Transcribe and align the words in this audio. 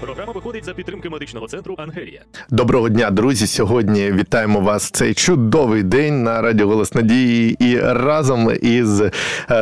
Програма 0.00 0.32
виходить 0.32 0.64
за 0.64 0.74
підтримки 0.74 1.08
медичного 1.08 1.48
центру 1.48 1.74
Ангелія. 1.78 2.20
Доброго 2.50 2.88
дня, 2.88 3.10
друзі. 3.10 3.46
Сьогодні 3.46 4.12
вітаємо 4.12 4.60
вас 4.60 4.86
в 4.86 4.90
цей 4.90 5.14
чудовий 5.14 5.82
день 5.82 6.22
на 6.22 6.42
Радіо 6.42 6.66
Голос 6.66 6.94
Надії. 6.94 7.56
І 7.60 7.78
разом 7.78 8.50
із 8.62 9.00
е, 9.00 9.10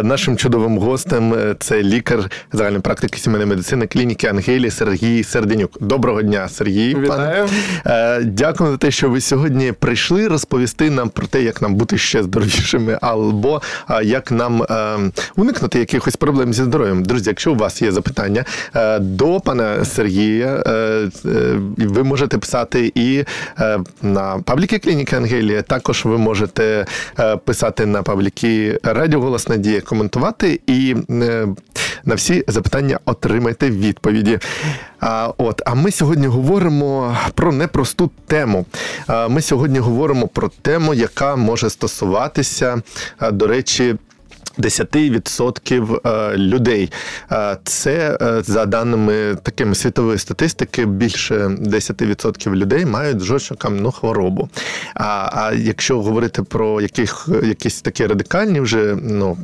нашим 0.02 0.36
чудовим 0.36 0.78
гостем 0.78 1.34
е, 1.34 1.56
це 1.58 1.82
лікар 1.82 2.30
загальної 2.52 2.82
практики 2.82 3.18
сімейної 3.18 3.50
медицини 3.50 3.86
клініки 3.86 4.26
Ангелії 4.26 4.70
Сергій 4.70 5.24
Серденюк. 5.24 5.70
Доброго 5.80 6.22
дня, 6.22 6.48
Сергій. 6.48 6.94
Вітаю. 6.94 7.48
Пане. 7.84 8.20
Дякую 8.24 8.70
за 8.70 8.76
те, 8.76 8.90
що 8.90 9.10
ви 9.10 9.20
сьогодні 9.20 9.72
прийшли 9.72 10.28
розповісти 10.28 10.90
нам 10.90 11.08
про 11.08 11.26
те, 11.26 11.42
як 11.42 11.62
нам 11.62 11.74
бути 11.74 11.98
ще 11.98 12.22
здоровішими, 12.22 12.98
або 13.00 13.62
е, 13.90 14.04
як 14.04 14.30
нам 14.30 14.66
уникнути 15.36 15.78
якихось 15.78 16.16
проблем 16.16 16.52
зі 16.52 16.62
здоров'ям. 16.62 17.02
Друзі, 17.02 17.30
якщо 17.30 17.52
у 17.52 17.56
вас 17.56 17.82
є 17.82 17.92
запитання 17.92 18.44
до 19.00 19.40
пана 19.40 19.84
Сергія, 19.84 20.31
е, 20.40 20.62
е, 21.24 21.58
ви 21.78 22.04
можете 22.04 22.38
писати 22.38 22.92
і 22.94 23.24
е, 23.58 23.78
на 24.02 24.38
пабліки 24.38 24.78
клініки 24.78 25.16
Ангелія. 25.16 25.62
Також 25.62 26.04
ви 26.04 26.18
можете 26.18 26.86
писати 27.44 27.86
на 27.86 28.02
пабліки 28.02 28.78
Радіо 28.82 29.20
Голос 29.20 29.48
Надія, 29.48 29.80
коментувати 29.80 30.60
і 30.66 30.96
на 32.04 32.14
всі 32.14 32.44
запитання 32.48 32.98
отримайте 33.04 33.70
відповіді. 33.70 34.38
А, 35.00 35.32
от, 35.38 35.62
а 35.66 35.74
ми 35.74 35.90
сьогодні 35.90 36.26
говоримо 36.26 37.16
про 37.34 37.52
непросту 37.52 38.10
тему. 38.26 38.66
Ми 39.28 39.42
сьогодні 39.42 39.78
говоримо 39.78 40.28
про 40.28 40.50
тему, 40.62 40.94
яка 40.94 41.36
може 41.36 41.70
стосуватися, 41.70 42.82
до 43.32 43.46
речі. 43.46 43.96
10% 44.58 45.98
е, 46.06 46.36
людей. 46.36 46.92
Е, 47.32 47.56
Це 47.64 48.18
е, 48.22 48.42
за 48.42 48.66
даними 48.66 49.36
такими 49.42 49.74
світової 49.74 50.18
статистики, 50.18 50.86
більше 50.86 51.34
10% 51.36 52.54
людей 52.54 52.86
мають 52.86 53.20
жовчокам'яну 53.20 53.90
хворобу. 53.92 54.48
А 54.94 55.30
а 55.32 55.52
якщо 55.52 56.02
говорити 56.02 56.42
про 56.42 56.80
яких, 56.80 57.28
якісь 57.42 57.82
такі 57.82 58.06
радикальні 58.06 58.60
вже 58.60 58.96
ну, 59.02 59.36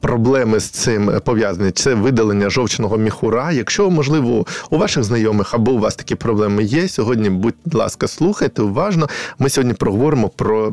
проблеми 0.00 0.60
з 0.60 0.64
цим 0.64 1.20
пов'язані, 1.24 1.70
це 1.70 1.94
видалення 1.94 2.50
жовчного 2.50 2.96
міхура. 2.96 3.52
Якщо, 3.52 3.90
можливо, 3.90 4.46
у 4.70 4.78
ваших 4.78 5.04
знайомих 5.04 5.54
або 5.54 5.72
у 5.72 5.78
вас 5.78 5.96
такі 5.96 6.14
проблеми 6.14 6.64
є, 6.64 6.88
сьогодні, 6.88 7.30
будь 7.30 7.54
ласка, 7.72 8.08
слухайте 8.08 8.62
уважно. 8.62 9.08
Ми 9.38 9.48
сьогодні 9.48 9.74
проговоримо 9.74 10.28
про 10.28 10.72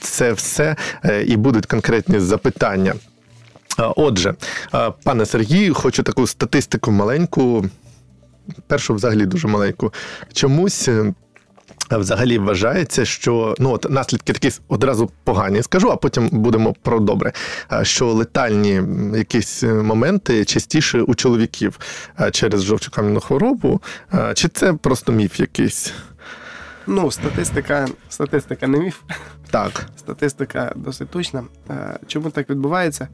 це 0.00 0.32
все 0.32 0.76
і 1.26 1.36
будуть 1.36 1.66
конкретні 1.66 2.20
запитання. 2.28 2.94
Отже, 3.96 4.34
пане 5.04 5.26
Сергію, 5.26 5.74
хочу 5.74 6.02
таку 6.02 6.26
статистику 6.26 6.90
маленьку, 6.90 7.64
першу 8.66 8.94
взагалі 8.94 9.26
дуже 9.26 9.48
маленьку. 9.48 9.92
Чомусь. 10.32 10.88
е, 10.88 11.12
Взагалі 11.90 12.38
вважається, 12.38 13.04
що 13.04 13.54
ну 13.58 13.72
от 13.72 13.90
наслідки 13.90 14.32
такі 14.32 14.50
одразу 14.68 15.10
погані 15.24 15.62
скажу, 15.62 15.90
а 15.90 15.96
потім 15.96 16.28
будемо 16.32 16.74
про 16.82 17.00
добре. 17.00 17.32
Що 17.82 18.06
летальні 18.06 18.82
якісь 19.18 19.62
е, 19.62 19.66
моменти 19.74 20.44
частіше 20.44 21.02
у 21.02 21.14
чоловіків 21.14 21.78
через 22.32 22.64
жовчу 22.64 22.90
кам'яну 22.90 23.20
хворобу. 23.20 23.80
Чи 24.34 24.48
це 24.48 24.72
просто 24.72 25.12
міф 25.12 25.40
якийсь? 25.40 25.92
Ну, 26.90 27.10
статистика, 27.10 27.86
статистика 28.08 28.66
не 28.66 28.78
міф, 28.78 29.00
Так. 29.50 29.86
статистика 29.96 30.72
досить 30.76 31.08
точна. 31.10 31.44
Е, 31.70 31.98
Чому 32.06 32.30
так 32.30 32.50
відбувається? 32.50 33.08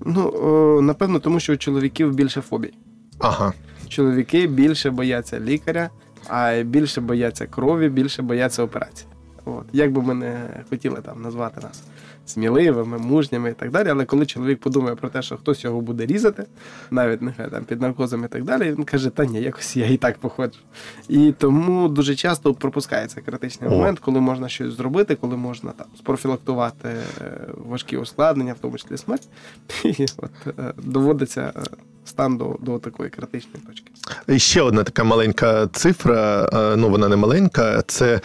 Ну, 0.00 0.80
напевно, 0.82 1.18
тому 1.20 1.40
що 1.40 1.52
у 1.52 1.56
чоловіків 1.56 2.14
більше 2.14 2.40
фобій. 2.40 2.72
Ага. 3.18 3.52
Чоловіки 3.88 4.46
більше 4.46 4.90
бояться 4.90 5.40
лікаря, 5.40 5.90
а 6.28 6.62
більше 6.62 7.00
бояться 7.00 7.46
крові, 7.46 7.88
більше 7.88 8.22
бояться 8.22 8.62
операції. 8.62 9.08
От. 9.44 9.64
Як 9.72 9.92
би 9.92 10.02
ми 10.02 10.14
не 10.14 10.62
хотіли 10.70 11.00
там 11.00 11.22
назвати 11.22 11.60
нас 11.60 11.82
сміливими, 12.30 12.98
мужніми 12.98 13.50
і 13.50 13.54
так 13.54 13.70
далі, 13.70 13.88
але 13.88 14.04
коли 14.04 14.26
чоловік 14.26 14.60
подумає 14.60 14.96
про 14.96 15.08
те, 15.08 15.22
що 15.22 15.36
хтось 15.36 15.64
його 15.64 15.80
буде 15.80 16.06
різати, 16.06 16.46
навіть 16.90 17.22
нехай 17.22 17.50
там 17.50 17.64
під 17.64 17.80
наркозом 17.80 18.24
і 18.24 18.28
так 18.28 18.44
далі, 18.44 18.72
він 18.72 18.84
каже, 18.84 19.10
та 19.10 19.24
ні, 19.24 19.40
якось 19.40 19.76
я 19.76 19.86
і 19.86 19.96
так 19.96 20.18
походжу. 20.18 20.58
І 21.08 21.32
тому 21.38 21.88
дуже 21.88 22.14
часто 22.14 22.54
пропускається 22.54 23.20
критичний 23.20 23.70
О. 23.70 23.72
момент, 23.72 23.98
коли 23.98 24.20
можна 24.20 24.48
щось 24.48 24.72
зробити, 24.74 25.14
коли 25.14 25.36
можна 25.36 25.70
там 25.70 25.86
спрофілактувати 25.98 26.88
е, 26.88 27.48
важкі 27.68 27.96
ускладнення, 27.96 28.52
в 28.52 28.58
тому 28.58 28.78
числі 28.78 28.96
смерть. 28.96 29.28
І 29.84 30.06
от 30.16 30.58
е, 30.58 30.72
доводиться 30.76 31.52
е, 31.56 31.60
стан 32.04 32.36
до, 32.36 32.56
до 32.60 32.78
такої 32.78 33.10
критичної 33.10 33.66
точки. 33.66 33.92
І 34.28 34.38
ще 34.38 34.62
одна 34.62 34.84
така 34.84 35.04
маленька 35.04 35.66
цифра, 35.66 36.48
ну 36.76 36.88
вона 36.88 37.08
не 37.08 37.16
маленька, 37.16 37.82
це. 37.86 38.20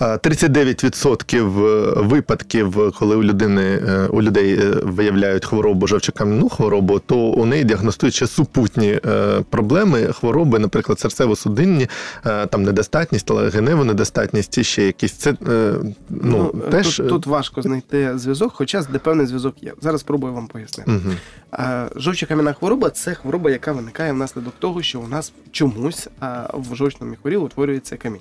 Е, 0.00 0.04
39% 0.04 2.06
випадків, 2.06 2.92
коли 2.98 3.16
у 3.16 3.22
людини 3.22 3.62
е, 3.62 4.06
у 4.06 4.22
людей 4.22 4.54
е, 4.54 4.70
виявляють 4.82 5.44
хворобу 5.44 5.86
жовчокам'яну 5.86 6.48
хворобу, 6.48 6.98
то 6.98 7.16
у 7.16 7.46
неї 7.46 7.64
діагностують 7.64 8.14
ще 8.14 8.26
супутні 8.26 9.00
е, 9.06 9.40
проблеми, 9.50 10.08
хвороби, 10.12 10.58
наприклад, 10.58 10.98
серцево-судинні, 10.98 11.88
е, 12.26 12.46
там 12.46 12.62
недостатність, 12.62 13.30
геневу 13.30 13.84
недостатність 13.84 14.58
і 14.58 14.64
ще 14.64 14.86
якісь. 14.86 15.12
Це 15.12 15.34
е, 15.48 15.74
ну, 16.10 16.54
теж 16.70 16.96
тут, 16.96 17.08
тут 17.08 17.26
важко 17.26 17.62
знайти 17.62 18.18
зв'язок, 18.18 18.52
хоча 18.54 18.82
де 18.92 18.98
певний 18.98 19.26
зв'язок 19.26 19.62
є. 19.62 19.72
Зараз 19.80 20.00
спробую 20.00 20.34
вам 20.34 20.46
пояснити. 20.46 20.90
Мгм. 20.90 21.16
А, 21.50 21.88
Жовчокам'яна 21.96 22.52
хвороба 22.52 22.90
це 22.90 23.14
хвороба, 23.14 23.50
яка 23.50 23.72
виникає 23.72 24.12
внаслідок 24.12 24.54
того, 24.58 24.82
що 24.82 25.00
у 25.00 25.08
нас 25.08 25.32
чомусь 25.50 26.08
в 26.54 26.74
жовчному 26.74 27.10
міхурі 27.10 27.36
утворюється 27.36 27.96
камінь. 27.96 28.20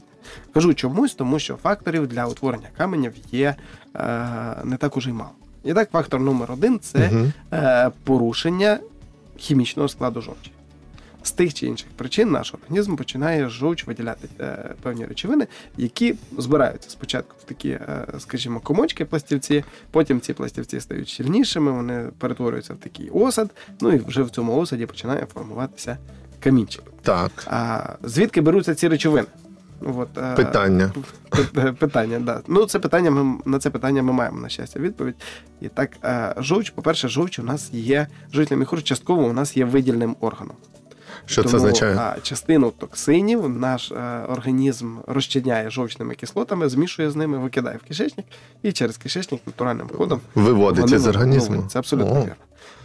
Кажу 0.53 0.73
чомусь, 0.73 1.13
тому 1.15 1.39
що 1.39 1.55
факторів 1.55 2.07
для 2.07 2.25
утворення 2.25 2.67
каменів 2.77 3.13
є 3.31 3.55
е, 3.95 4.01
не 4.63 4.77
так 4.77 4.97
уже 4.97 5.09
й 5.09 5.13
мало. 5.13 5.31
І 5.63 5.73
так, 5.73 5.91
фактор 5.91 6.19
номер 6.19 6.51
один 6.51 6.79
це 6.79 7.11
е, 7.53 7.91
порушення 8.03 8.79
хімічного 9.37 9.89
складу 9.89 10.21
жовчі. 10.21 10.51
З 11.23 11.31
тих 11.31 11.53
чи 11.53 11.65
інших 11.65 11.87
причин 11.95 12.31
наш 12.31 12.53
організм 12.53 12.95
починає 12.95 13.49
жовч 13.49 13.87
виділяти 13.87 14.27
е, 14.39 14.75
певні 14.81 15.05
речовини, 15.05 15.47
які 15.77 16.15
збираються 16.37 16.89
спочатку 16.89 17.35
в 17.39 17.43
такі, 17.43 17.69
е, 17.69 18.05
скажімо, 18.19 18.59
комочки 18.59 19.05
пластівці, 19.05 19.63
потім 19.91 20.21
ці 20.21 20.33
пластівці 20.33 20.79
стають 20.79 21.07
щільнішими, 21.07 21.71
вони 21.71 22.09
перетворюються 22.17 22.73
в 22.73 22.77
такий 22.77 23.09
осад, 23.09 23.49
ну 23.81 23.93
і 23.93 23.97
вже 23.97 24.23
в 24.23 24.29
цьому 24.29 24.57
осаді 24.57 24.85
починає 24.85 25.27
формуватися 25.33 25.97
камінчик. 26.39 26.83
Так. 27.01 27.31
А 27.45 27.83
звідки 28.03 28.41
беруться 28.41 28.75
ці 28.75 28.87
речовини? 28.87 29.27
От, 29.81 30.17
е, 30.17 30.33
Питання. 30.35 30.91
Пи- 31.53 31.73
Питання, 31.73 32.19
да. 32.19 32.41
Ну, 32.47 32.65
це 32.65 32.79
питання 32.79 33.11
ми 33.11 33.37
на 33.45 33.59
це 33.59 33.69
питання 33.69 34.03
ми 34.03 34.13
маємо 34.13 34.39
на 34.41 34.49
щастя 34.49 34.79
відповідь. 34.79 35.15
І 35.61 35.67
так, 35.67 35.89
е, 36.03 36.33
жовч, 36.37 36.69
по-перше, 36.69 37.07
жовч 37.07 37.39
у 37.39 37.43
нас 37.43 37.69
є 37.73 38.07
жовчний 38.33 38.59
міхур 38.59 38.83
частково 38.83 39.23
у 39.23 39.33
нас 39.33 39.57
є 39.57 39.65
видільним 39.65 40.15
органом. 40.19 40.55
Що 41.29 41.43
це 41.43 41.55
означає? 41.57 41.95
А, 41.97 42.15
частину 42.21 42.71
токсинів 42.77 43.49
наш 43.49 43.91
е, 43.91 43.95
організм 44.29 44.95
розчиняє 45.07 45.69
жовчними 45.69 46.15
кислотами, 46.15 46.69
змішує 46.69 47.11
з 47.11 47.15
ними, 47.15 47.37
викидає 47.37 47.77
в 47.77 47.87
кишечник 47.87 48.25
і 48.63 48.71
через 48.71 48.97
кишечник 48.97 49.41
натуральним 49.47 49.89
ходом 49.97 50.19
Виводить 50.35 50.91
із 50.91 51.07
організму. 51.07 51.63
Це 51.69 51.79
абсолютно 51.79 52.11
О. 52.13 52.19
вірно. 52.21 52.33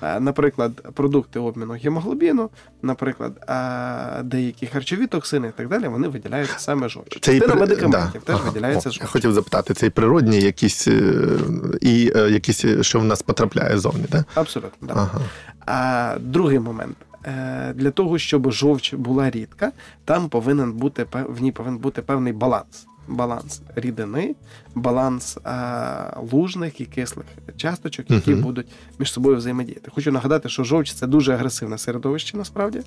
Е, 0.02 0.20
Наприклад, 0.20 0.72
продукти 0.94 1.38
обміну 1.38 1.74
гемоглобіну, 1.84 2.50
наприклад, 2.82 3.32
е, 3.48 4.22
деякі 4.22 4.66
харчові 4.66 5.06
токсини 5.06 5.48
і 5.48 5.52
так 5.56 5.68
далі, 5.68 5.88
вони 5.88 6.08
виділяють 6.08 6.50
саме 6.56 6.88
жовч. 6.88 7.18
Це 7.20 7.36
і 7.36 7.38
Частина 7.40 7.52
при- 7.52 7.60
медикаментів 7.60 8.20
да. 8.26 8.32
теж 8.32 8.36
Ага. 8.40 8.50
виділяється 8.50 8.88
О, 8.88 8.92
Я 9.00 9.06
хотів 9.06 9.32
запитати, 9.32 9.74
це 9.74 9.86
і 9.86 9.90
природні 9.90 10.40
якісь 10.40 10.86
і 11.80 12.04
якісь, 12.14 12.64
що 12.80 13.00
в 13.00 13.04
нас 13.04 13.22
потрапляє 13.22 13.78
зовні, 13.78 14.04
так? 14.10 14.24
Абсолютно, 14.34 14.88
так. 14.88 14.96
Ага. 14.96 15.20
А 15.66 16.16
другий 16.20 16.58
момент. 16.58 16.96
Е, 17.26 17.72
Для 17.72 17.90
того, 17.90 18.18
щоб 18.18 18.50
жовч 18.50 18.94
була 18.94 19.30
рідка, 19.30 19.72
там 20.04 20.28
повинен 20.28 20.72
бути 20.72 21.06
в 21.12 21.42
ній 21.42 21.52
повинен 21.52 21.78
бути 21.78 22.02
певний 22.02 22.32
баланс. 22.32 22.86
Баланс 23.08 23.62
рідини, 23.76 24.34
баланс 24.74 25.38
е, 25.46 25.50
лужних 26.32 26.80
і 26.80 26.84
кислих 26.84 27.26
часточок, 27.56 28.10
які 28.10 28.30
Мгм. 28.30 28.42
будуть 28.42 28.66
між 28.98 29.12
собою 29.12 29.36
взаємодіяти. 29.36 29.90
Хочу 29.94 30.12
нагадати, 30.12 30.48
що 30.48 30.64
жовч 30.64 30.92
це 30.92 31.06
дуже 31.06 31.34
агресивне 31.34 31.78
середовище 31.78 32.36
насправді. 32.36 32.80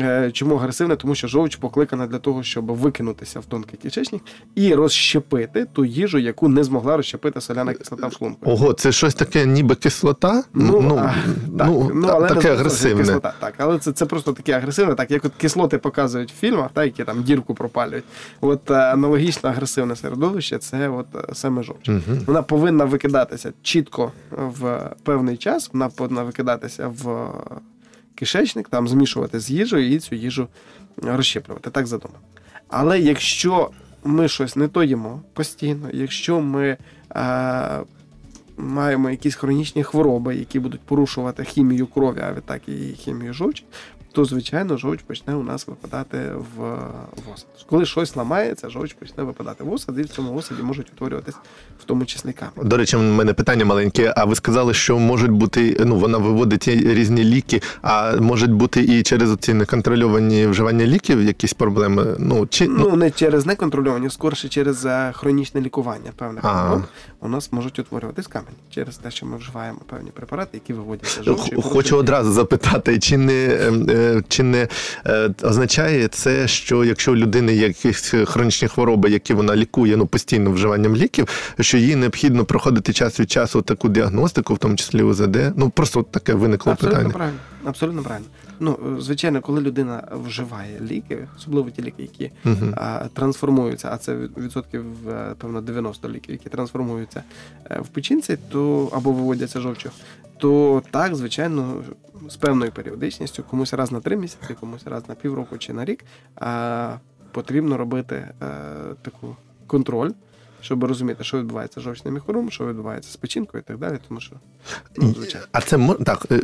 Е, 0.00 0.30
Чому 0.32 0.54
агресивне? 0.56 0.96
Тому 0.96 1.14
що 1.14 1.28
жовч 1.28 1.56
покликана 1.56 2.06
для 2.06 2.18
того, 2.18 2.42
щоб 2.42 2.66
викинутися 2.66 3.40
в 3.40 3.44
тонкий 3.44 3.78
кишечник 3.82 4.22
і 4.54 4.74
розщепити 4.74 5.64
ту 5.72 5.84
їжу, 5.84 6.18
яку 6.18 6.48
не 6.48 6.64
змогла 6.64 6.96
розщепити 6.96 7.40
соляна 7.40 7.74
кислота 7.74 8.06
в 8.06 8.12
шлунку. 8.12 8.50
Ого, 8.50 8.72
це 8.72 8.92
щось 8.92 9.14
таке, 9.14 9.46
ніби 9.46 9.74
кислота? 9.74 10.44
Ну, 10.54 10.96
а, 10.98 11.14
так, 11.58 11.66
ну, 11.68 11.90
ну, 11.94 12.08
але 12.10 12.28
таке 12.28 12.52
агресивне. 12.52 13.02
Кислота, 13.04 13.34
так, 13.40 13.54
але 13.58 13.78
це, 13.78 13.92
це 13.92 14.06
просто 14.06 14.32
таке 14.32 14.52
агресивне, 14.52 14.94
так 14.94 15.10
як 15.10 15.24
от 15.24 15.32
кислоти 15.34 15.78
показують 15.78 16.32
в 16.32 16.34
фільмах, 16.34 16.70
так, 16.72 16.84
які 16.84 17.04
там 17.04 17.22
дірку 17.22 17.54
пропалюють. 17.54 18.04
От 18.40 18.70
е, 18.70 18.74
аналогічно 18.74 19.27
найбільш 19.36 19.44
агресивне 19.44 19.96
середовище 19.96 20.58
це 20.58 20.88
от 20.88 21.06
е, 21.14 21.34
саме 21.34 21.62
жовч. 21.62 21.88
Мгм. 21.88 22.20
Вона 22.26 22.42
повинна 22.42 22.84
викидатися 22.84 23.52
чітко 23.62 24.12
в 24.30 24.90
певний 25.02 25.36
час, 25.36 25.70
вона 25.72 25.88
повинна 25.88 26.22
викидатися 26.22 26.88
в 26.88 27.30
кишечник, 28.14 28.68
там 28.68 28.88
змішувати 28.88 29.40
з 29.40 29.50
їжею 29.50 29.92
і 29.92 29.98
цю 29.98 30.14
їжу 30.14 30.48
розщеплювати. 30.96 31.70
Так 31.70 31.86
задумано. 31.86 32.20
Але 32.68 33.00
якщо 33.00 33.70
ми 34.04 34.28
щось 34.28 34.56
не 34.56 34.68
то 34.68 34.82
їмо 34.82 35.22
постійно, 35.34 35.88
якщо 35.92 36.40
ми 36.40 36.76
е, 37.16 37.80
маємо 38.56 39.10
якісь 39.10 39.34
хронічні 39.34 39.82
хвороби, 39.82 40.36
які 40.36 40.60
будуть 40.60 40.80
порушувати 40.80 41.44
хімію 41.44 41.86
крові, 41.86 42.20
а 42.22 42.32
відтак 42.32 42.68
і 42.68 42.72
хімію 42.72 43.34
жовчі, 43.34 43.64
то 44.18 44.24
звичайно 44.24 44.76
жовч 44.76 45.00
почне 45.06 45.34
у 45.34 45.42
нас 45.42 45.66
випадати 45.68 46.18
в, 46.56 46.62
осад. 47.34 47.46
Коли 47.70 47.86
щось 47.86 48.16
ламається, 48.16 48.70
жовч 48.70 48.92
почне 48.92 49.24
випадати 49.24 49.64
в 49.64 49.72
осад, 49.72 49.98
і 49.98 50.02
в 50.02 50.08
цьому 50.08 50.34
осаді 50.34 50.62
можуть 50.62 50.90
утворюватись 50.92 51.34
в 51.80 51.84
тому 51.84 52.04
числі 52.04 52.32
камені. 52.32 52.70
До 52.70 52.76
речі, 52.76 52.96
в 52.96 53.02
мене 53.02 53.32
питання 53.32 53.64
маленьке. 53.64 54.14
А 54.16 54.24
ви 54.24 54.34
сказали, 54.34 54.74
що 54.74 54.98
можуть 54.98 55.30
бути, 55.30 55.76
ну 55.84 55.96
вона 55.96 56.18
виводить 56.18 56.68
різні 56.68 57.24
ліки, 57.24 57.62
а 57.82 58.16
можуть 58.20 58.52
бути 58.52 58.82
і 58.82 59.02
через 59.02 59.36
ці 59.40 59.54
неконтрольовані 59.54 60.46
вживання 60.46 60.86
ліків 60.86 61.22
якісь 61.22 61.52
проблеми. 61.52 62.16
Ну 62.18 62.46
чи 62.46 62.68
Ну, 62.68 62.96
не 62.96 63.10
через 63.10 63.46
неконтрольовані, 63.46 64.10
скорше 64.10 64.48
через 64.48 64.86
е, 64.86 65.12
хронічне 65.14 65.60
лікування 65.60 66.10
певних 66.16 66.44
хвороб 66.44 66.82
у 67.20 67.28
нас 67.28 67.52
можуть 67.52 67.78
утворюватись 67.78 68.26
камені 68.26 68.56
через 68.70 68.96
те, 68.96 69.10
що 69.10 69.26
ми 69.26 69.36
вживаємо 69.36 69.78
певні 69.90 70.10
препарати, 70.10 70.50
які 70.52 70.72
виводяться 70.72 71.22
жовчі. 71.22 71.54
Хочу 71.62 71.96
одразу 71.96 72.32
запитати, 72.32 72.98
чи 72.98 73.18
не, 73.18 73.58
ем, 73.60 73.86
е, 73.90 74.22
чи 74.28 74.42
не 74.42 74.68
е, 75.06 75.30
означає 75.42 76.08
це, 76.08 76.48
що 76.48 76.84
якщо 76.84 77.12
у 77.12 77.16
людини 77.16 77.54
є 77.54 77.66
якісь 77.66 78.14
хронічні 78.24 78.68
хвороби, 78.68 79.10
які 79.10 79.34
вона 79.34 79.56
лікує 79.56 79.96
ну, 79.96 80.06
постійно 80.06 80.50
вживанням 80.50 80.96
ліків, 80.96 81.28
що 81.60 81.78
їй 81.78 81.96
необхідно 81.96 82.44
проходити 82.44 82.92
час 82.92 83.20
від 83.20 83.30
часу 83.30 83.62
таку 83.62 83.88
діагностику, 83.88 84.54
в 84.54 84.58
тому 84.58 84.76
числі 84.76 85.02
УЗД? 85.02 85.36
Ну 85.56 85.70
просто 85.70 86.02
таке 86.02 86.34
виникло 86.34 86.72
Абсолютно 86.72 86.98
питання. 86.98 87.14
правильно. 87.14 87.38
Абсолютно 87.68 88.02
правильно. 88.02 88.28
Ну, 88.60 88.78
е, 88.98 89.00
звичайно, 89.00 89.40
коли 89.40 89.60
людина 89.60 90.08
вживає 90.12 90.80
ліки, 90.80 91.28
особливо 91.36 91.70
ті 91.70 91.82
ліки, 91.82 92.02
які 92.02 92.30
Мгм. 92.44 92.74
а, 92.76 93.08
трансформуються, 93.12 93.88
а 93.92 93.98
це 93.98 94.16
відсотків, 94.16 95.08
е, 95.08 95.34
певно, 95.38 95.60
90 95.60 96.08
ліків, 96.08 96.30
які 96.32 96.48
трансформуються 96.48 97.22
е, 97.70 97.80
в 97.80 97.88
печінці, 97.88 98.38
то 98.48 98.88
або 98.92 99.12
виводяться 99.12 99.60
жовчу, 99.60 99.90
то 100.38 100.82
так, 100.90 101.14
звичайно, 101.16 101.82
з 102.28 102.36
певною 102.36 102.72
періодичністю, 102.72 103.42
комусь 103.42 103.72
раз 103.74 103.92
на 103.92 104.00
три 104.00 104.16
місяці, 104.16 104.54
комусь 104.60 104.86
раз 104.86 105.08
на 105.08 105.14
півроку 105.14 105.58
чи 105.58 105.72
на 105.72 105.84
рік, 105.84 106.04
а, 106.36 106.96
потрібно 107.32 107.76
робити 107.76 108.14
е, 108.16 108.46
таку 109.02 109.36
контроль. 109.66 110.10
Щоб 110.60 110.84
розуміти, 110.84 111.24
що 111.24 111.38
відбувається 111.38 111.80
з 111.80 111.82
жовчним 111.82 112.14
міхором, 112.14 112.50
що 112.50 112.66
відбувається 112.66 113.10
з 113.12 113.16
печінкою 113.16 113.62
і 113.66 113.68
так 113.68 113.78
далі, 113.78 113.98
тому 114.08 114.20
що 114.20 114.36
ну, 114.96 115.14
звичайно. 115.14 115.46
А 115.52 115.60
це 115.60 115.76
мо- 115.76 115.94
так, 115.94 116.26
е, 116.30 116.34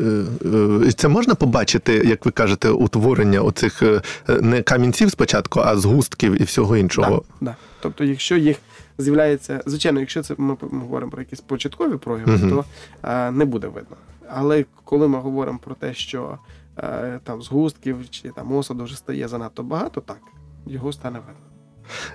е, 0.87 0.93
це 0.93 1.09
можна 1.09 1.35
побачити, 1.35 1.93
як 1.95 2.27
ви 2.27 2.33
кажете, 2.33 2.69
утворення 2.71 3.41
оцих 3.41 3.83
е, 3.83 4.03
не 4.41 4.63
камінців 4.63 5.11
спочатку, 5.11 5.61
а 5.61 5.77
згустків 5.77 6.41
і 6.41 6.45
всього 6.45 6.77
іншого. 6.77 7.17
Так, 7.19 7.25
да. 7.41 7.57
Тобто, 7.81 8.05
якщо 8.05 8.37
їх 8.37 8.57
з'являється, 8.99 9.63
звичайно, 9.67 10.01
якщо 10.01 10.23
це 10.23 10.35
ми, 10.39 10.57
говоримо 10.61 11.13
про 11.13 11.23
якісь 11.23 11.41
початкові 11.41 11.97
прояви, 11.97 12.33
Мгм. 12.33 12.51
то 12.51 12.65
е, 13.03 13.31
не 13.31 13.45
буде 13.45 13.67
видно. 13.69 13.97
Але 14.29 14.65
коли 14.85 15.09
ми 15.09 15.19
говоримо 15.19 15.59
про 15.59 15.75
те, 15.75 15.95
що 15.95 16.39
е, 16.79 17.21
там 17.25 17.43
згустків 17.43 18.11
чи 18.11 18.29
там 18.29 18.53
осаду 18.53 18.85
вже 18.85 18.97
стає 18.97 19.29
занадто 19.29 19.63
багато, 19.63 20.01
так 20.01 20.19
його 20.67 20.93
стане 20.93 21.19
видно. 21.19 21.41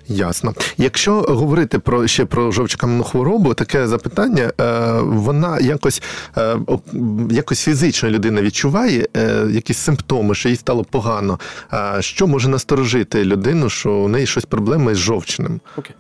Ясно. 0.08 0.54
Якщо 0.78 1.22
говорити 1.22 1.80
про 1.80 2.08
ще 2.08 2.26
про 2.26 2.52
жовчокам'яну 2.52 3.04
хворобу, 3.04 3.54
таке 3.54 3.88
запитання, 3.88 4.54
е, 4.62 4.92
вона 5.02 5.60
якось 5.60 6.02
е, 6.38 6.58
якось 7.32 7.64
фізично 7.64 8.10
людина 8.10 8.42
відчуває 8.42 9.08
е, 9.18 9.48
якісь 9.52 9.78
симптоми, 9.78 10.36
що 10.36 10.50
їй 10.50 10.56
стало 10.56 10.84
погано. 10.84 11.40
Що 12.00 12.28
може 12.28 12.50
насторожити 12.50 13.26
людину, 13.26 13.70
що 13.70 13.94
у 13.94 14.08
неї 14.08 14.26
щось 14.26 14.46
проблеми 14.46 14.96
з 14.96 14.98
жовчним? 14.98 15.62
Окей. 15.78 15.96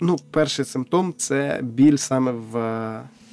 Ну, 0.00 0.16
перший 0.30 0.64
симптом 0.64 1.14
це 1.16 1.60
біль 1.62 1.96
саме 1.96 2.32
в 2.32 2.54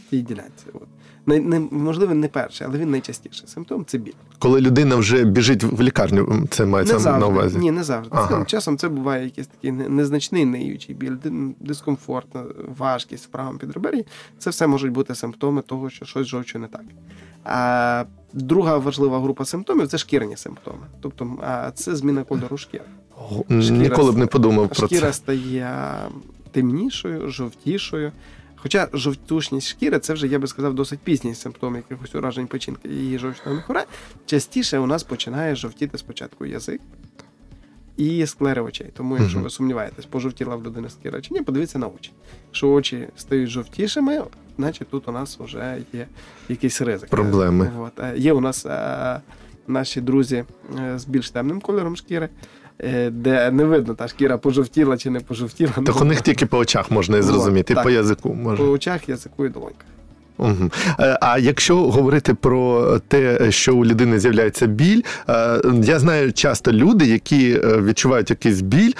тій 0.09 0.21
ділянці. 0.21 0.65
От. 0.73 0.87
Не, 1.25 1.39
не, 1.39 1.59
можливо, 1.59 2.13
не 2.13 2.27
перший, 2.27 2.67
але 2.67 2.77
він 2.77 2.91
найчастіший 2.91 3.47
симптом 3.47 3.85
це 3.85 3.97
біль. 3.97 4.13
Коли 4.39 4.61
людина 4.61 4.95
вже 4.95 5.23
біжить 5.23 5.63
в 5.63 5.81
лікарню, 5.81 6.47
це 6.49 6.65
мається 6.65 7.17
на 7.17 7.27
увазі. 7.27 7.57
Ні, 7.57 7.71
не 7.71 7.83
завжди. 7.83 8.15
Ага. 8.17 8.39
Це, 8.39 8.45
часом 8.45 8.77
це 8.77 8.89
буває 8.89 9.23
якийсь 9.25 9.47
такий 9.47 9.71
незначний 9.71 10.45
ниючий 10.45 10.95
біль, 10.95 11.15
дискомфорт, 11.59 12.27
важкість 12.77 13.25
в 13.25 13.27
правому 13.27 13.57
підребер'ї. 13.59 14.05
Це 14.37 14.49
все 14.49 14.67
можуть 14.67 14.91
бути 14.91 15.15
симптоми 15.15 15.61
того, 15.61 15.89
що 15.89 16.05
щось 16.05 16.25
з 16.25 16.29
жовчю 16.29 16.59
не 16.59 16.67
так. 16.67 16.83
А 17.43 18.05
друга 18.33 18.77
важлива 18.77 19.19
група 19.19 19.45
симптомів 19.45 19.87
це 19.87 19.97
шкірні 19.97 20.37
симптоми. 20.37 20.85
Тобто 21.01 21.37
це 21.73 21.95
зміна 21.95 22.23
кольору 22.23 22.57
шкіри. 22.57 22.83
Шкіра 23.47 23.77
Ніколи 23.77 24.11
б 24.11 24.17
не 24.17 24.25
подумав 24.25 24.67
про 24.67 24.75
це. 24.75 24.85
Шкіра 24.85 25.13
стає 25.13 25.93
темнішою, 26.51 27.29
жовтішою. 27.29 28.11
Хоча 28.67 28.87
жовтушність 28.93 29.67
шкіри 29.67 29.99
це 29.99 30.13
вже, 30.13 30.27
я 30.27 30.39
би 30.39 30.47
сказав, 30.47 30.73
досить 30.73 30.99
пізній 30.99 31.35
симптом 31.35 31.75
якихось 31.75 32.15
уражень 32.15 32.47
печінки 32.47 32.89
і 32.89 33.17
жовчного 33.17 33.57
міхура. 33.57 33.85
Частіше 34.25 34.79
у 34.79 34.85
нас 34.85 35.03
починає 35.03 35.55
жовтіти 35.55 35.97
спочатку 35.97 36.45
язик 36.45 36.81
і 37.97 38.25
склери 38.25 38.61
очей. 38.61 38.87
Тому, 38.93 39.17
якщо 39.17 39.39
ви 39.39 39.49
сумніваєтесь, 39.49 40.05
пожовтіла 40.05 40.55
в 40.55 40.63
людини 40.63 40.89
шкіра 40.89 41.21
чи 41.21 41.33
ні, 41.33 41.41
подивіться 41.41 41.79
на 41.79 41.87
очі. 41.87 42.11
Якщо 42.45 42.71
очі 42.71 43.07
стають 43.15 43.49
жовтішими, 43.49 44.23
значить 44.57 44.87
тут 44.89 45.07
у 45.07 45.11
нас 45.11 45.39
вже 45.39 45.77
є 45.93 46.07
якийсь 46.49 46.81
ризик. 46.81 47.09
Проблеми. 47.09 47.71
От. 47.79 47.99
Е, 47.99 48.13
Є 48.17 48.33
у 48.33 48.41
нас 48.41 48.65
е, 48.65 49.21
наші 49.67 50.01
друзі 50.01 50.45
е, 50.79 50.99
з 50.99 51.05
більш 51.05 51.31
темним 51.31 51.61
кольором 51.61 51.95
шкіри, 51.95 52.29
де 53.11 53.51
не 53.51 53.65
видно, 53.65 53.93
та 53.93 54.07
шкіра 54.07 54.37
пожовтіла 54.37 54.97
чи 54.97 55.09
не 55.09 55.19
пожовтіла. 55.19 55.71
Так 55.85 56.01
у 56.01 56.05
них 56.05 56.21
тільки 56.21 56.45
по 56.45 56.57
очах 56.57 56.91
можна 56.91 57.17
і 57.17 57.21
зрозуміти, 57.21 57.73
так. 57.73 57.83
по 57.83 57.89
язику 57.89 58.33
може. 58.33 58.63
по 58.63 58.69
очах, 58.69 59.09
язику 59.09 59.45
і 59.45 59.49
долоньках. 59.49 59.85
Угу. 60.37 60.71
А 61.21 61.37
якщо 61.39 61.77
говорити 61.77 62.33
про 62.33 62.99
те, 63.07 63.51
що 63.51 63.75
у 63.75 63.85
людини 63.85 64.19
з'являється 64.19 64.67
біль, 64.67 65.01
е, 65.29 65.61
я 65.83 65.99
знаю 65.99 66.33
часто 66.33 66.71
люди, 66.71 67.05
які 67.05 67.59
е, 67.63 67.81
відчувають 67.81 68.29
якийсь 68.29 68.61
біль 68.61 68.91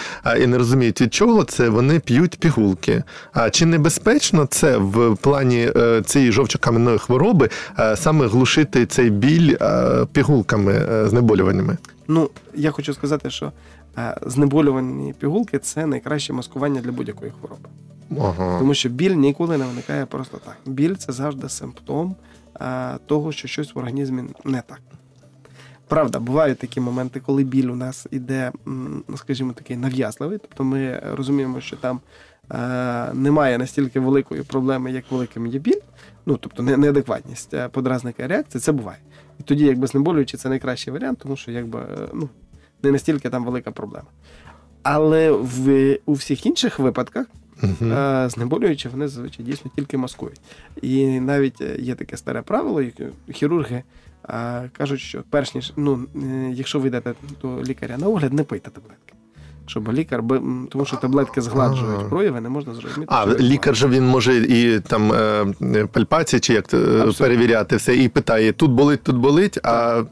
і 0.42 0.48
не 0.48 0.58
розуміють 0.58 1.02
від 1.02 1.14
чого 1.14 1.44
це, 1.44 1.70
вони 1.70 2.00
п'ють 2.00 2.40
пігулки. 2.40 3.04
А 3.34 3.50
чи 3.50 3.66
небезпечно 3.66 4.46
це 4.46 4.78
в 4.78 5.16
плані 5.16 5.72
е, 5.76 6.02
цієї 6.06 6.32
жовчокам'яної 6.32 6.98
хвороби 6.98 7.50
е, 7.80 7.96
саме 7.96 8.28
глушити 8.28 8.86
цей 8.86 9.10
біль 9.10 9.56
е, 9.62 10.06
пігулками, 10.12 10.74
е, 10.74 11.08
знеболюваннями? 11.10 11.78
Ну, 12.08 12.30
я 12.56 12.72
хочу 12.72 12.94
сказати, 12.94 13.30
що 13.30 13.52
е, 13.98 14.18
знеболювані 14.22 15.14
пігулки 15.14 15.60
це 15.60 15.86
найкраще 15.86 16.34
маскування 16.34 16.82
для 16.82 16.92
будь-якої 16.92 17.32
хвороби. 17.32 17.70
Ага. 18.20 18.60
Тому 18.60 18.74
що 18.74 18.90
біль 18.90 19.16
ніколи 19.16 19.58
не 19.58 19.66
виникає 19.66 20.06
просто 20.06 20.38
так. 20.38 20.58
Біль 20.66 20.96
це 20.96 21.12
завжди 21.14 21.50
симптом 21.50 22.16
е, 22.62 22.98
того, 23.06 23.32
що 23.32 23.48
щось 23.48 23.76
в 23.76 23.80
організмі 23.80 24.24
не 24.46 24.62
так. 24.62 24.82
Правда, 25.88 26.20
бувають 26.20 26.60
такі 26.60 26.80
моменти, 26.80 27.20
коли 27.20 27.44
біль 27.44 27.68
у 27.68 27.76
нас 27.76 28.08
іде, 28.12 28.52
ну, 28.66 29.18
скажімо, 29.18 29.54
такий 29.54 29.78
нав'язливий. 29.78 30.38
Тобто 30.38 30.64
ми 30.64 31.02
розуміємо, 31.14 31.62
що 31.62 31.76
там 31.76 32.00
е, 32.52 33.14
немає 33.14 33.58
настільки 33.58 34.00
великої 34.00 34.44
проблеми, 34.44 34.92
як 34.92 35.12
великим 35.12 35.48
є 35.48 35.60
біль. 35.60 35.80
Ну, 36.26 36.38
тобто 36.38 36.64
неадекватність 36.64 37.56
подразника 37.72 38.28
реакції, 38.28 38.62
це 38.62 38.72
буває. 38.72 39.00
І 39.40 39.44
тоді, 39.44 39.66
якби 39.66 39.88
знеболюючи, 39.88 40.38
це 40.38 40.50
найкращий 40.50 40.94
варіант, 40.94 41.20
тому 41.24 41.36
що 41.36 41.52
якби 41.52 41.80
е, 41.80 42.08
ну, 42.14 42.30
не 42.84 42.92
настільки 42.92 43.30
там 43.30 43.46
велика 43.46 43.72
проблема. 43.72 44.08
Але 44.84 45.32
в, 45.32 45.98
у 46.06 46.14
всіх 46.14 46.46
інших 46.46 46.80
випадках 46.80 47.26
Мгм. 47.62 47.94
Е, 47.94 48.30
Знеболюючи, 48.30 48.90
вони 48.90 49.08
зазвичай 49.08 49.46
дійсно 49.46 49.72
тільки 49.76 49.98
маскують. 49.98 50.42
І 50.82 51.20
навіть 51.20 51.62
е, 51.62 51.78
є 51.80 51.96
таке 51.96 52.18
старе 52.18 52.42
правило, 52.42 52.84
хірурги 53.32 53.84
кажуть, 54.72 55.00
що 55.00 55.24
перш 55.30 55.56
ніж 55.56 55.74
ну, 55.76 56.06
якщо 56.54 56.80
ви 56.80 56.88
йдете 56.88 57.14
до 57.42 57.64
лікаря 57.64 57.98
на 57.98 58.08
огляд, 58.08 58.34
не 58.34 58.44
пийте 58.44 58.70
таблетки. 58.70 59.14
Щоб 59.68 59.94
лікар, 59.94 60.24
би- 60.24 60.42
тому 60.70 60.86
що 60.86 60.98
таблетки 60.98 61.42
згладжують 61.42 61.96
Ага. 62.00 62.10
прояви, 62.10 62.42
не 62.42 62.50
можна 62.50 62.74
зрозуміти. 62.74 63.14
А 63.16 63.26
лікар 63.40 63.76
же 63.76 63.88
він 63.88 64.08
може 64.08 64.38
і 64.38 64.80
там 64.80 65.14
е, 65.14 65.46
пальпації 65.92 66.40
чи 66.40 66.54
як 66.54 66.74
е, 66.74 66.78
Абсолютно. 66.78 67.14
перевіряти 67.26 67.76
все, 67.76 67.98
і 67.98 68.10
питає: 68.10 68.52
тут 68.54 68.72
болить, 68.72 69.04
тут 69.04 69.16
болить, 69.16 69.60
а 69.64 70.04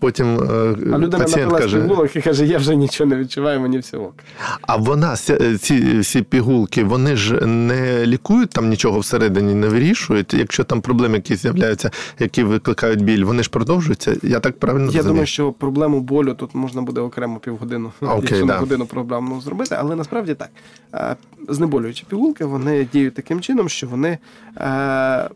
потім 0.00 0.26
е, 0.26 0.76
А 0.92 0.98
людина 0.98 1.18
пацієнт 1.18 1.52
каже. 1.52 1.80
пігулок 1.82 2.16
і 2.16 2.20
каже, 2.20 2.46
я 2.46 2.58
вже 2.58 2.76
нічого 2.76 3.10
не 3.10 3.16
відчуваю, 3.16 3.60
мені 3.60 3.78
все 3.78 3.96
ок. 3.96 4.14
А 4.62 4.76
вона 4.76 5.16
ці 5.60 5.98
всі 5.98 6.22
пігулки, 6.22 6.84
вони 6.84 7.16
ж 7.16 7.46
не 7.46 8.06
лікують 8.06 8.50
там 8.50 8.68
нічого 8.68 8.98
всередині, 8.98 9.54
не 9.54 9.68
вирішують. 9.68 10.34
Якщо 10.34 10.64
там 10.64 10.80
проблеми 10.80 11.14
якісь 11.14 11.42
з'являються, 11.42 11.90
які 12.18 12.42
викликають 12.42 13.04
біль, 13.04 13.24
вони 13.24 13.42
ж 13.42 13.50
продовжуються. 13.50 14.16
Я 14.22 14.40
так 14.40 14.58
правильно 14.58 14.86
Я 14.86 14.88
розумію? 14.88 15.08
думаю, 15.08 15.26
що 15.26 15.52
проблему 15.52 16.00
болю 16.00 16.34
тут 16.34 16.54
можна 16.54 16.82
буде 16.82 17.00
окремо 17.00 17.38
півгодину, 17.38 17.92
Окей, 18.00 18.16
якщо 18.20 18.46
да. 18.46 18.52
на 18.52 18.58
годину 18.58 18.86
проблему 18.86 19.40
зробити, 19.40 19.76
але 19.78 19.96
насправді 19.96 20.34
так. 20.34 20.48
Е, 20.94 21.16
Знеболюючі 21.48 22.04
пігулки 22.08 22.44
вони 22.44 22.88
діють 22.92 23.14
таким 23.14 23.40
чином, 23.40 23.68
що 23.68 23.86
вони 23.86 24.18
е, 24.56 25.30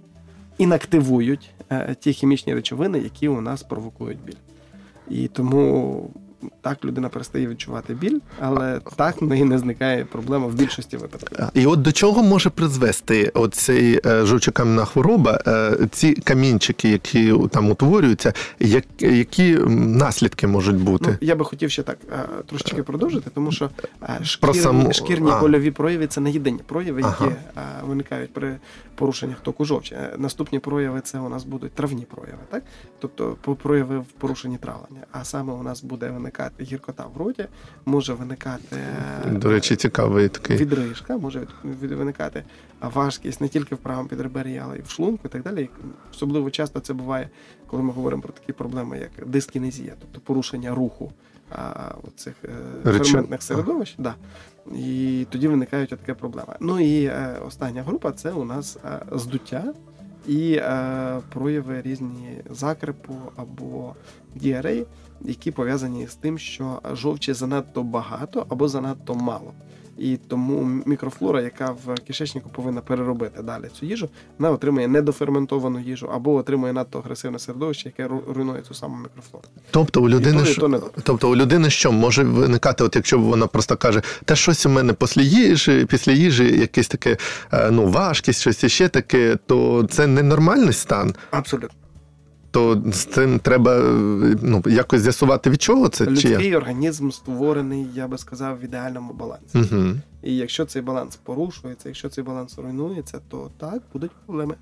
інактивують 0.58 1.50
е, 1.70 1.96
ті 2.00 2.12
хімічні 2.12 2.54
речовини, 2.54 2.98
які 2.98 3.28
у 3.28 3.40
нас 3.40 3.62
провокують 3.62 4.18
біль. 4.26 4.34
І 5.08 5.28
тому 5.28 6.10
так 6.60 6.84
людина 6.84 7.08
перестає 7.08 7.46
відчувати 7.46 7.94
біль, 7.94 8.18
але 8.40 8.80
так 8.96 9.22
в 9.22 9.24
неї 9.24 9.44
не 9.44 9.58
зникає 9.58 10.04
проблема 10.04 10.46
в 10.46 10.54
більшості 10.54 10.96
випадків. 10.96 11.38
І 11.54 11.66
от 11.66 11.82
до 11.82 11.92
чого 11.92 12.22
може 12.22 12.50
призвести 12.50 13.28
оцей 13.34 14.00
е, 14.06 14.26
жовчокам'яна 14.26 14.84
хвороба, 14.84 15.40
е, 15.46 15.76
ці 15.90 16.12
камінчики, 16.14 16.88
які 16.88 17.34
там 17.50 17.70
утворюються, 17.70 18.32
як, 18.60 18.84
які 19.00 19.54
наслідки 19.78 20.46
можуть 20.46 20.76
бути? 20.76 21.10
Ну, 21.10 21.16
я 21.20 21.36
би 21.36 21.44
хотів 21.44 21.70
ще 21.70 21.82
так 21.82 21.98
е, 22.12 22.18
трошечки 22.46 22.82
продовжити, 22.82 23.30
тому 23.34 23.52
що 23.52 23.70
шкір, 24.22 24.40
Про 24.40 24.54
саму- 24.54 24.92
шкірні 24.92 25.30
а. 25.30 25.40
больові 25.40 25.70
прояви 25.70 26.06
це 26.06 26.20
не 26.20 26.30
єдині 26.30 26.60
прояви, 26.66 27.00
які 27.00 27.34
Ага. 27.54 27.82
виникають 27.86 28.32
при 28.32 28.56
порушеннях 28.94 29.36
току 29.40 29.64
жовчі. 29.64 29.96
Наступні 30.18 30.58
прояви 30.58 31.00
це 31.00 31.18
у 31.18 31.28
нас 31.28 31.44
будуть 31.44 31.72
травні 31.72 32.04
прояви, 32.14 32.38
так? 32.50 32.62
Тобто 32.98 33.36
прояви 33.62 33.98
в 33.98 34.04
порушенні 34.04 34.56
травлення. 34.58 35.00
А 35.12 35.24
саме 35.24 35.52
у 35.52 35.62
нас 35.62 35.82
буде 35.84 36.10
виникати 36.10 36.33
гіркота 36.60 37.04
в 37.14 37.16
роті, 37.16 37.46
може 37.86 38.12
виникати 38.14 38.76
е, 39.26 39.30
До 39.30 39.50
речі, 39.50 39.76
цікавий 39.76 40.28
такий. 40.28 40.56
відрижка, 40.56 41.16
може 41.18 41.46
виникати 41.64 42.44
важкість 42.80 43.40
не 43.40 43.48
тільки 43.48 43.74
в 43.74 43.78
правому 43.78 44.08
підребер'ї, 44.08 44.58
але 44.64 44.78
й 44.78 44.82
в 44.82 44.88
шлунку 44.90 45.22
і 45.24 45.28
так 45.28 45.42
далі. 45.42 45.70
Особливо 46.12 46.50
часто 46.50 46.80
це 46.80 46.92
буває, 46.92 47.28
коли 47.66 47.82
ми 47.82 47.92
говоримо 47.92 48.22
про 48.22 48.32
такі 48.32 48.52
проблеми, 48.52 48.98
як 48.98 49.28
дискінезія, 49.28 49.92
тобто 50.00 50.20
порушення 50.20 50.74
руху 50.74 51.12
цих 52.16 52.34
Речов- 52.84 53.04
ферментних 53.04 53.42
середовищ. 53.42 53.94
Да. 53.98 54.14
І 54.76 55.26
тоді 55.30 55.48
виникають 55.48 55.90
такі 55.90 56.12
проблеми. 56.12 56.56
Ну 56.60 56.80
і 56.80 57.04
е, 57.04 57.38
остання 57.46 57.82
група 57.82 58.12
це 58.12 58.30
у 58.30 58.44
нас 58.44 58.78
е, 58.84 59.00
здуття 59.12 59.64
і 60.26 60.52
е, 60.52 61.20
прояви 61.32 61.82
різні 61.82 62.42
закрепу 62.50 63.14
або 63.36 63.94
діареї, 64.34 64.86
які 65.20 65.50
пов'язані 65.50 66.06
з 66.06 66.14
тим, 66.14 66.38
що 66.38 66.80
жовчі 66.92 67.32
занадто 67.32 67.82
багато 67.82 68.46
або 68.48 68.68
занадто 68.68 69.14
мало. 69.14 69.52
І 69.98 70.16
тому 70.28 70.82
мікрофлора, 70.86 71.40
яка 71.40 71.70
в 71.70 71.94
кишечнику 72.06 72.48
повинна 72.48 72.80
переробити 72.80 73.42
далі 73.42 73.64
цю 73.80 73.86
їжу, 73.86 74.08
вона 74.38 74.50
отримує 74.52 74.88
недоферментовану 74.88 75.80
їжу 75.80 76.10
або 76.14 76.34
отримує 76.34 76.72
надто 76.72 76.98
агресивне 76.98 77.38
середовище, 77.38 77.92
яке 77.98 78.14
руйнує 78.34 78.62
цю 78.62 78.74
саму 78.74 78.96
мікрофлору. 78.96 79.44
Тобто 79.70 80.02
у 80.02 80.08
людини 80.08 80.38
то, 80.38 80.44
ж- 80.44 80.60
то 80.60 80.68
не 80.68 80.80
тобто 81.02 81.30
у 81.30 81.36
людини 81.36 81.70
що 81.70 81.92
може 81.92 82.22
виникати, 82.22 82.84
от 82.84 82.96
якщо 82.96 83.18
вона 83.18 83.46
просто 83.46 83.76
каже, 83.76 84.02
та 84.24 84.36
щось 84.36 84.66
у 84.66 84.68
мене 84.68 84.92
після 84.92 85.22
їжі, 85.22 85.86
після 85.90 86.12
їжі 86.12 86.58
якесь 86.60 86.88
таке 86.88 87.16
е, 87.52 87.70
ну 87.70 87.86
важкість, 87.88 88.40
щось 88.40 88.64
іще 88.64 88.88
таке, 88.88 89.36
то 89.46 89.86
це 89.90 90.06
ненормальний 90.06 90.72
стан. 90.72 91.14
Абсолютно. 91.30 91.78
То 92.54 92.82
з 92.92 93.04
цим 93.04 93.38
треба 93.38 93.78
ну 94.42 94.62
якось 94.66 95.00
з'ясувати 95.00 95.50
від 95.50 95.62
чого 95.62 95.88
це 95.88 96.04
чи? 96.04 96.10
Людський 96.10 96.56
організм 96.56 97.10
створений, 97.10 97.86
я 97.94 98.08
би 98.08 98.18
сказав, 98.18 98.58
в 98.58 98.64
ідеальному 98.64 99.12
балансі. 99.12 99.58
Угу. 99.58 99.84
І 100.22 100.36
якщо 100.36 100.64
цей 100.64 100.82
баланс 100.82 101.16
порушується, 101.16 101.88
якщо 101.88 102.08
цей 102.08 102.24
баланс 102.24 102.58
руйнується, 102.58 103.20
то 103.28 103.50
так 103.58 103.82
будуть 103.92 104.10
проблеми. 104.26 104.54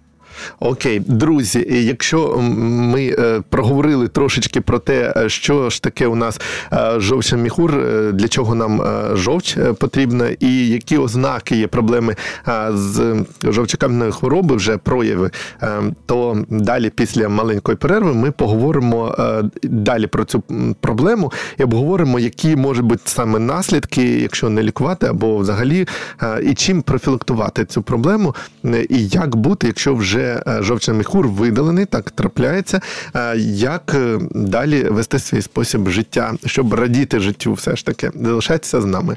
Окей, 0.61 1.01
друзі, 1.01 1.67
якщо 1.69 2.37
ми 2.39 3.17
е, 3.19 3.43
проговорили 3.49 4.09
трошечки 4.09 4.61
про 4.61 4.79
те, 4.79 5.15
е, 5.17 5.29
що 5.29 5.71
ж 5.71 5.83
таке 5.83 6.07
у 6.07 6.15
нас 6.15 6.41
е, 6.73 7.01
жовчний 7.01 7.43
міхур, 7.43 7.73
для 8.13 8.29
чого 8.29 8.55
нам 8.55 8.83
жовч 9.17 9.57
потрібна, 9.79 10.29
і 10.41 10.69
які 10.69 10.99
ознаки 10.99 11.57
є 11.57 11.67
проблеми 11.67 12.17
з 12.71 13.25
жовчокам'яною 13.45 14.13
хвороби, 14.13 14.57
вже 14.57 14.77
прояви, 14.77 15.31
то 16.07 16.45
далі, 16.49 16.91
після 16.91 17.29
маленької 17.29 17.77
перерви, 17.77 18.15
ми 18.15 18.31
поговоримо 18.31 19.15
далі 19.63 20.07
про 20.07 20.25
цю 20.25 20.43
проблему 20.81 21.33
і 21.59 21.65
обговоримо, 21.65 22.19
які 22.19 22.57
можуть 22.57 22.85
бути 22.85 23.03
саме 23.05 23.39
наслідки, 23.39 24.03
якщо 24.03 24.49
не 24.49 24.63
лікувати, 24.63 25.07
або 25.07 25.37
взагалі, 25.37 25.87
і 26.43 26.55
чим 26.55 26.83
профілактувати 26.83 27.65
цю 27.65 27.83
проблему, 27.83 28.35
і 28.89 29.09
як 29.09 29.37
бути, 29.37 29.67
якщо 29.67 29.95
вже 29.95 30.22
е, 30.23 30.59
жовчний 30.63 30.97
міхур 30.97 31.29
видалений, 31.29 31.87
так 31.87 32.11
трапляється, 32.11 32.81
е, 33.15 33.37
як 33.47 33.95
е, 33.95 34.19
далі 34.31 34.83
вести 34.83 35.19
свій 35.19 35.43
спосіб 35.43 35.89
життя, 35.89 36.35
щоб 36.47 36.75
радіти 36.75 37.21
життю, 37.21 37.53
все 37.53 37.77
ж 37.77 37.87
таки. 37.87 38.11
Залишайтеся 38.15 38.81
з 38.81 38.85
нами. 38.85 39.17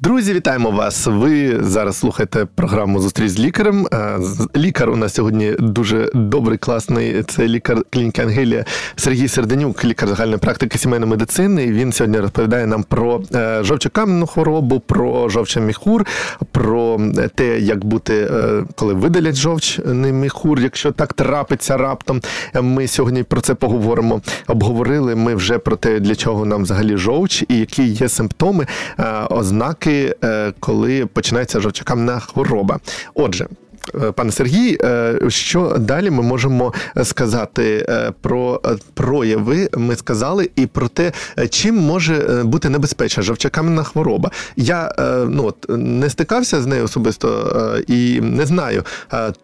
Друзі, 0.00 0.32
вітаємо 0.34 0.70
вас. 0.70 1.06
Ви 1.06 1.58
зараз 1.64 1.96
слухаєте 1.96 2.46
програму 2.54 3.00
Зустріч 3.00 3.30
з 3.30 3.38
лікарем. 3.38 3.86
Е, 3.92 4.18
Лікар 4.56 4.90
у 4.90 4.96
нас 4.96 5.14
сьогодні 5.14 5.52
дуже 5.58 6.10
добрий, 6.14 6.58
класний. 6.58 7.22
Це 7.22 7.48
лікар 7.48 7.82
клініки 7.90 8.22
Ангелія 8.22 8.64
Сергій 8.96 9.28
Серденюк, 9.28 9.84
лікар 9.84 10.08
загальної 10.08 10.38
практики 10.38 10.78
сімейної 10.78 11.10
медицини. 11.10 11.66
Він 11.66 11.92
сьогодні 11.92 12.18
розповідає 12.18 12.66
нам 12.66 12.82
про 12.82 13.22
е, 13.34 13.64
жовчокам'яну 13.64 14.26
хворобу, 14.26 14.80
про 14.80 15.28
жовчий 15.28 15.62
міхур, 15.62 16.06
про 16.52 17.00
те, 17.34 17.58
як 17.60 17.84
бути, 17.84 18.28
е, 18.30 18.64
коли 18.74 18.94
видалять 18.94 19.36
жовчний 19.36 20.12
міхур, 20.12 20.60
якщо 20.60 20.92
так 20.92 21.12
трапиться 21.12 21.76
раптом. 21.76 22.20
Е, 22.54 22.60
Ми 22.62 22.88
сьогодні 22.88 23.22
про 23.22 23.40
це 23.40 23.54
поговоримо. 23.54 24.20
Обговорили 24.46 25.14
ми 25.14 25.34
вже 25.34 25.58
про 25.58 25.76
те, 25.76 26.00
для 26.00 26.14
чого 26.14 26.44
нам 26.44 26.62
взагалі 26.62 26.96
жовч 26.96 27.44
і 27.48 27.58
які 27.58 27.84
є 27.84 28.08
симптоми, 28.08 28.66
е, 28.98 29.04
ознаки, 29.30 29.83
е, 29.90 30.52
коли 30.60 31.06
починається 31.06 31.60
жовчакамна 31.60 32.20
хвороба. 32.20 32.80
Отже. 33.14 33.46
Е, 33.94 34.12
Пане 34.12 34.32
Сергій, 34.32 34.78
е, 34.82 35.18
що 35.28 35.76
далі 35.78 36.10
ми 36.10 36.22
можемо 36.22 36.72
сказати 37.02 37.86
е, 37.88 38.12
про 38.20 38.60
е, 38.66 38.76
прояви? 38.94 39.68
Ми 39.76 39.96
сказали 39.96 40.50
і 40.56 40.66
про 40.66 40.88
те, 40.88 41.12
чим 41.50 41.76
може 41.76 42.42
бути 42.44 42.68
небезпечна 42.68 43.22
жовчокам'яна 43.22 43.82
хвороба. 43.82 44.30
Я 44.56 44.90
ну 45.28 45.44
от 45.44 45.66
не 45.78 46.10
стикався 46.10 46.62
з 46.62 46.66
нею 46.66 46.84
особисто 46.84 47.82
і 47.88 48.20
не 48.20 48.46
знаю, 48.46 48.84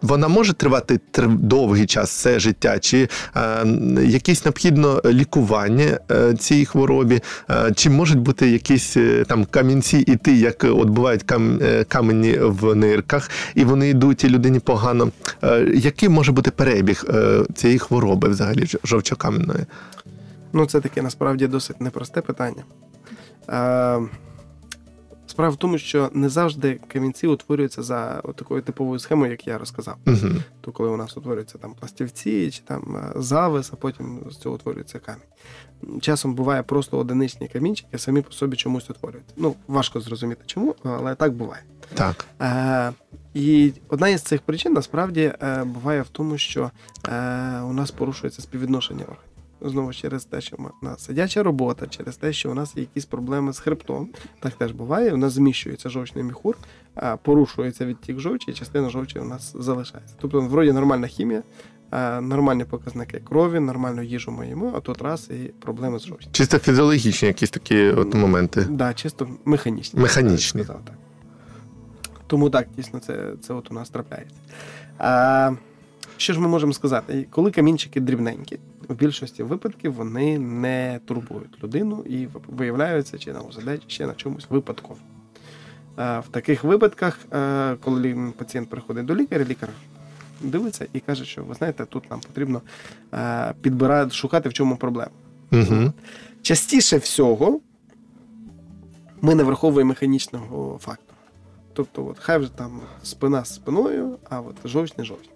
вона 0.03 0.29
може 0.29 0.53
тривати 0.53 1.01
тр- 1.13 1.39
довгий 1.39 1.87
час 1.87 2.11
все 2.11 2.39
життя, 2.39 2.79
чи 2.79 3.09
якесь 4.03 4.45
необхідно 4.45 5.03
лікування 5.05 5.99
цій 6.39 6.65
хворобі, 6.65 7.21
чи 7.75 7.91
можуть 7.91 8.19
бути 8.19 8.51
якісь 8.51 8.97
там 9.27 9.45
камінці 9.45 9.99
іти, 9.99 10.33
як 10.33 10.65
от 10.65 10.89
бувають 10.89 11.23
кам, 11.23 11.61
камені 11.89 12.39
в 12.41 12.75
нирках, 12.75 13.31
і 13.55 13.65
вони 13.65 13.89
йдуть 13.89 14.25
людині 14.31 14.61
погано. 14.61 15.11
Е, 15.43 15.73
Який 15.75 16.09
може 16.09 16.33
бути 16.33 16.51
перебіг 16.51 17.05
е, 17.09 17.45
цієї 17.55 17.79
хвороби 17.79 18.29
взагалі 18.29 18.67
жовчокам'яної? 18.85 19.67
Ну, 20.53 20.67
це 20.67 20.81
таке 20.81 21.03
насправді 21.03 21.47
досить 21.47 21.81
непросте 21.81 22.21
питання. 22.21 22.63
Е, 23.49 24.01
справа 25.27 25.55
в 25.55 25.57
тому, 25.57 25.79
що 25.79 26.11
не 26.15 26.29
завжди 26.29 26.81
камінці 26.93 27.27
утворюються 27.27 27.83
за 27.83 28.23
такою 28.37 28.63
типовою 28.63 28.99
схемою, 28.99 29.31
як 29.31 29.47
я 29.47 29.59
розказав. 29.59 29.97
Угу. 30.07 30.29
То 30.61 30.73
коли 30.73 30.89
у 30.89 30.97
нас 30.97 31.17
утворюються 31.17 31.59
там 31.59 31.75
пластівці 31.81 32.51
чи 32.51 32.63
там 32.65 33.13
завис, 33.17 33.71
а 33.73 33.77
потім 33.77 34.21
з 34.31 34.37
цього 34.37 34.55
утворюється 34.55 34.99
камінь. 34.99 36.01
Часом 36.01 36.35
буває 36.35 36.63
просто 36.63 36.99
одиничні 36.99 37.49
камінчики, 37.49 37.99
самі 37.99 38.23
по 38.23 38.33
собі 38.33 38.57
чомусь 38.57 38.91
утворюються. 38.91 39.35
Ну, 39.37 39.55
важко 39.69 40.01
зрозуміти 40.01 40.43
чому, 40.47 40.75
але 40.85 41.15
так 41.15 41.33
буває. 41.33 41.63
Так. 41.95 42.25
Е, 42.41 42.93
і 43.35 43.73
одна 43.89 44.09
із 44.09 44.23
цих 44.23 44.43
причин 44.43 44.73
насправді 44.73 45.33
е, 45.43 45.65
буває 45.65 46.03
в 46.03 46.09
тому, 46.09 46.39
що 46.39 46.71
е, 47.09 47.61
у 47.61 47.73
нас 47.73 47.91
порушується 47.91 48.43
співвідношення 48.43 49.03
органів. 49.03 49.25
Знову 49.63 49.93
через 49.93 50.25
те, 50.25 50.41
що 50.41 50.57
в 50.57 50.85
нас 50.85 51.05
сидяча 51.05 51.43
робота, 51.43 51.87
через 51.87 52.17
те, 52.17 52.33
що 52.33 52.51
у 52.51 52.55
нас 52.55 52.77
є 52.77 52.83
якісь 52.83 53.05
проблеми 53.05 53.53
з 53.53 53.59
хребтом. 53.59 54.09
Так 54.41 54.53
теж 54.53 54.73
буває. 54.73 55.13
У 55.13 55.17
нас 55.17 55.33
зміщується 55.33 55.89
жовчний 55.89 56.25
міхур, 56.25 56.57
а 56.95 57.17
порушується 57.17 57.87
відтік 57.87 58.19
жовчі, 58.19 58.51
і 58.51 58.55
частина 58.55 58.91
жовчі 58.91 59.19
у 59.19 59.25
нас 59.25 59.57
залишається. 59.59 60.15
Тобто, 60.21 60.41
вроді 60.41 60.73
нормальна 60.73 61.07
хімія, 61.07 61.43
нормальні 62.21 62.65
показники 62.65 63.21
крові, 63.29 63.61
нормальну 63.61 64.03
їжу 64.03 64.31
ми 64.31 64.49
їмо, 64.49 64.73
а 64.77 64.81
тут 64.81 65.03
раз 65.03 65.31
і 65.31 65.35
проблеми 65.35 65.99
з 65.99 66.07
жовчним. 66.07 66.33
Чисто 66.33 66.59
фізіологічні 66.59 67.29
якісь 67.29 67.51
такі 67.51 67.83
от 67.83 68.15
моменти. 68.15 68.67
Да, 68.71 68.95
чисто 68.95 69.29
механічні. 69.45 70.01
Механічні. 70.01 70.61
я 70.61 70.65
сказав 70.65 70.85
так. 70.85 70.95
Тому 72.31 72.51
так, 72.51 72.69
дійсно, 72.77 73.01
це, 73.01 73.33
це 73.41 73.55
от 73.55 73.71
у 73.71 73.75
нас 73.75 73.91
трапляється. 73.91 74.37
А, 74.99 75.53
що 76.17 76.33
ж 76.33 76.41
ми 76.41 76.49
можемо 76.49 76.73
сказати? 76.73 77.27
Коли 77.31 77.51
камінчики 77.51 78.01
дрібненькі, 78.01 78.59
в 78.89 78.95
більшості 78.95 79.43
випадків 79.43 79.95
вони 79.95 80.39
не 80.39 81.01
турбують 81.05 81.65
людину 81.65 82.05
і 82.09 82.29
виявляються 82.49 83.19
чи 83.19 83.33
на 83.33 83.41
ОЗД, 83.41 83.65
чи 83.65 83.89
ще 83.89 84.07
на 84.07 84.15
чомусь 84.15 84.47
випадково. 84.51 84.97
А, 85.97 86.21
в 86.21 86.29
таких 86.29 86.65
випадках, 86.65 87.19
а, 87.31 87.77
коли 87.85 88.33
пацієнт 88.37 88.71
приходить 88.71 89.05
до 89.05 89.17
лікаря, 89.17 89.45
лікар 89.45 89.69
дивиться 90.41 90.87
і 90.93 91.01
каже, 91.01 91.25
що 91.25 91.45
ви 91.45 91.55
знаєте, 91.55 91.85
тут 91.85 92.11
нам 92.11 92.21
потрібно 92.21 92.63
а, 93.11 93.53
підбирати, 93.63 94.11
шукати 94.11 94.49
в 94.49 94.53
чому 94.53 94.77
проблема. 94.77 95.11
Угу. 95.53 95.93
Частіше 96.43 96.97
всього 96.97 97.61
ми 99.21 99.35
не 99.35 99.43
враховуємо 99.43 99.89
механічного 99.89 100.79
фактору. 100.79 101.10
Тобто, 101.73 102.07
от, 102.07 102.17
хай 102.19 102.39
вже 102.39 102.51
там 102.51 102.81
спина 103.03 103.45
з 103.45 103.55
спиною, 103.55 104.17
а 104.31 104.41
от 104.41 104.57
жовч 104.65 104.97
не 104.99 105.05
жовч. 105.05 105.29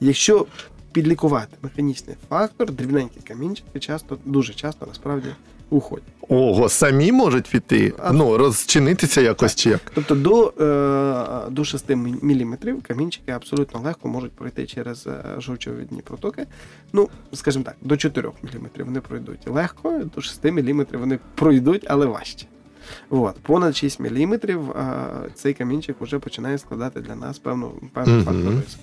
Якщо 0.00 0.46
підлікувати 0.92 1.56
механічний 1.62 2.16
фактор, 2.28 2.72
дрібненькі 2.72 3.20
камінчики 3.20 3.80
часто, 3.80 4.18
дуже 4.24 4.54
часто 4.54 4.86
насправді 4.86 5.28
уходять. 5.70 6.04
Ого, 6.28 6.68
самі 6.68 7.12
можуть 7.12 7.50
піти, 7.50 7.92
А- 7.98 8.12
ну, 8.12 8.38
розчинитися 8.38 9.20
якось 9.20 9.54
чи 9.54 9.70
як. 9.70 9.80
Тобто 9.94 10.14
до, 10.14 10.52
е, 10.60 11.50
до 11.50 11.64
6 11.64 11.90
мм 12.22 12.56
камінчики 12.82 13.32
абсолютно 13.32 13.80
легко 13.80 14.08
можуть 14.08 14.32
пройти 14.32 14.66
через 14.66 15.06
е, 15.06 15.24
жовчовидні 15.38 16.02
протоки. 16.02 16.46
Ну, 16.92 17.08
скажімо 17.32 17.64
так, 17.64 17.76
до 17.80 17.96
4 17.96 18.28
мм 18.28 18.68
вони 18.78 19.00
пройдуть 19.00 19.48
легко, 19.48 20.00
до 20.14 20.20
6 20.20 20.44
мм 20.44 20.86
вони 20.92 21.18
пройдуть, 21.34 21.84
але 21.88 22.06
важче. 22.06 22.46
От, 23.10 23.36
понад 23.38 23.76
6 23.76 24.00
мм 24.00 24.32
е, 24.34 24.58
цей 25.34 25.54
камінчик 25.54 25.96
вже 26.00 26.18
починає 26.18 26.58
складати 26.58 27.00
для 27.00 27.14
нас 27.14 27.38
певну, 27.38 27.72
певний 27.92 28.14
Мгм. 28.16 28.24
фактор 28.24 28.44
ризику. 28.52 28.82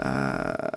Е, 0.00 0.70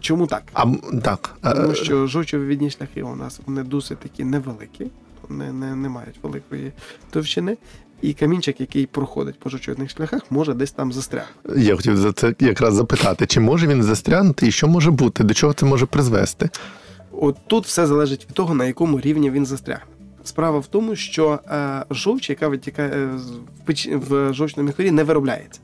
Чому 0.00 0.26
так? 0.26 0.42
А 0.52 0.66
так. 1.02 1.36
е, 1.44 1.54
Тому 1.54 1.74
що 1.74 2.06
жовчовидні 2.06 2.70
шляхи 2.70 3.02
у 3.02 3.16
нас 3.16 3.40
вони 3.46 3.62
досить 3.62 3.98
такі 3.98 4.24
невеликі, 4.24 4.90
не, 5.28 5.52
не, 5.52 5.74
не 5.76 5.88
мають 5.88 6.18
великої 6.22 6.72
товщини. 7.10 7.56
І 8.02 8.12
камінчик, 8.12 8.60
який 8.60 8.86
проходить 8.86 9.38
по 9.38 9.50
жовчовидних 9.50 9.90
шляхах, 9.90 10.22
може 10.30 10.54
десь 10.54 10.72
там 10.72 10.92
застрягти. 10.92 11.32
Я 11.60 11.76
хотів 11.76 11.96
за 11.96 12.12
це 12.12 12.34
якраз 12.40 12.74
запитати, 12.74 13.26
чи 13.26 13.40
може 13.40 13.66
він 13.66 13.82
застрягнути 13.82 14.46
і 14.46 14.50
що 14.52 14.68
може 14.68 14.90
бути, 14.90 15.24
до 15.24 15.34
чого 15.34 15.52
це 15.52 15.66
може 15.66 15.86
призвести? 15.86 16.50
От 17.12 17.36
тут 17.46 17.64
все 17.66 17.86
залежить 17.86 18.26
від 18.28 18.34
того, 18.34 18.54
на 18.54 18.64
якому 18.64 19.00
рівні 19.00 19.30
він 19.30 19.46
застрягне. 19.46 19.84
Справа 20.26 20.58
в 20.58 20.66
тому, 20.66 20.96
що 20.96 21.38
е, 21.50 21.84
жовч, 21.90 22.30
яка 22.30 22.48
витікає 22.48 22.90
е, 22.92 23.18
з- 23.18 23.30
в, 23.30 23.40
печ... 23.64 23.88
в 23.92 24.32
жовчному 24.32 24.66
міхурі, 24.66 24.90
не 24.90 25.04
виробляється. 25.04 25.60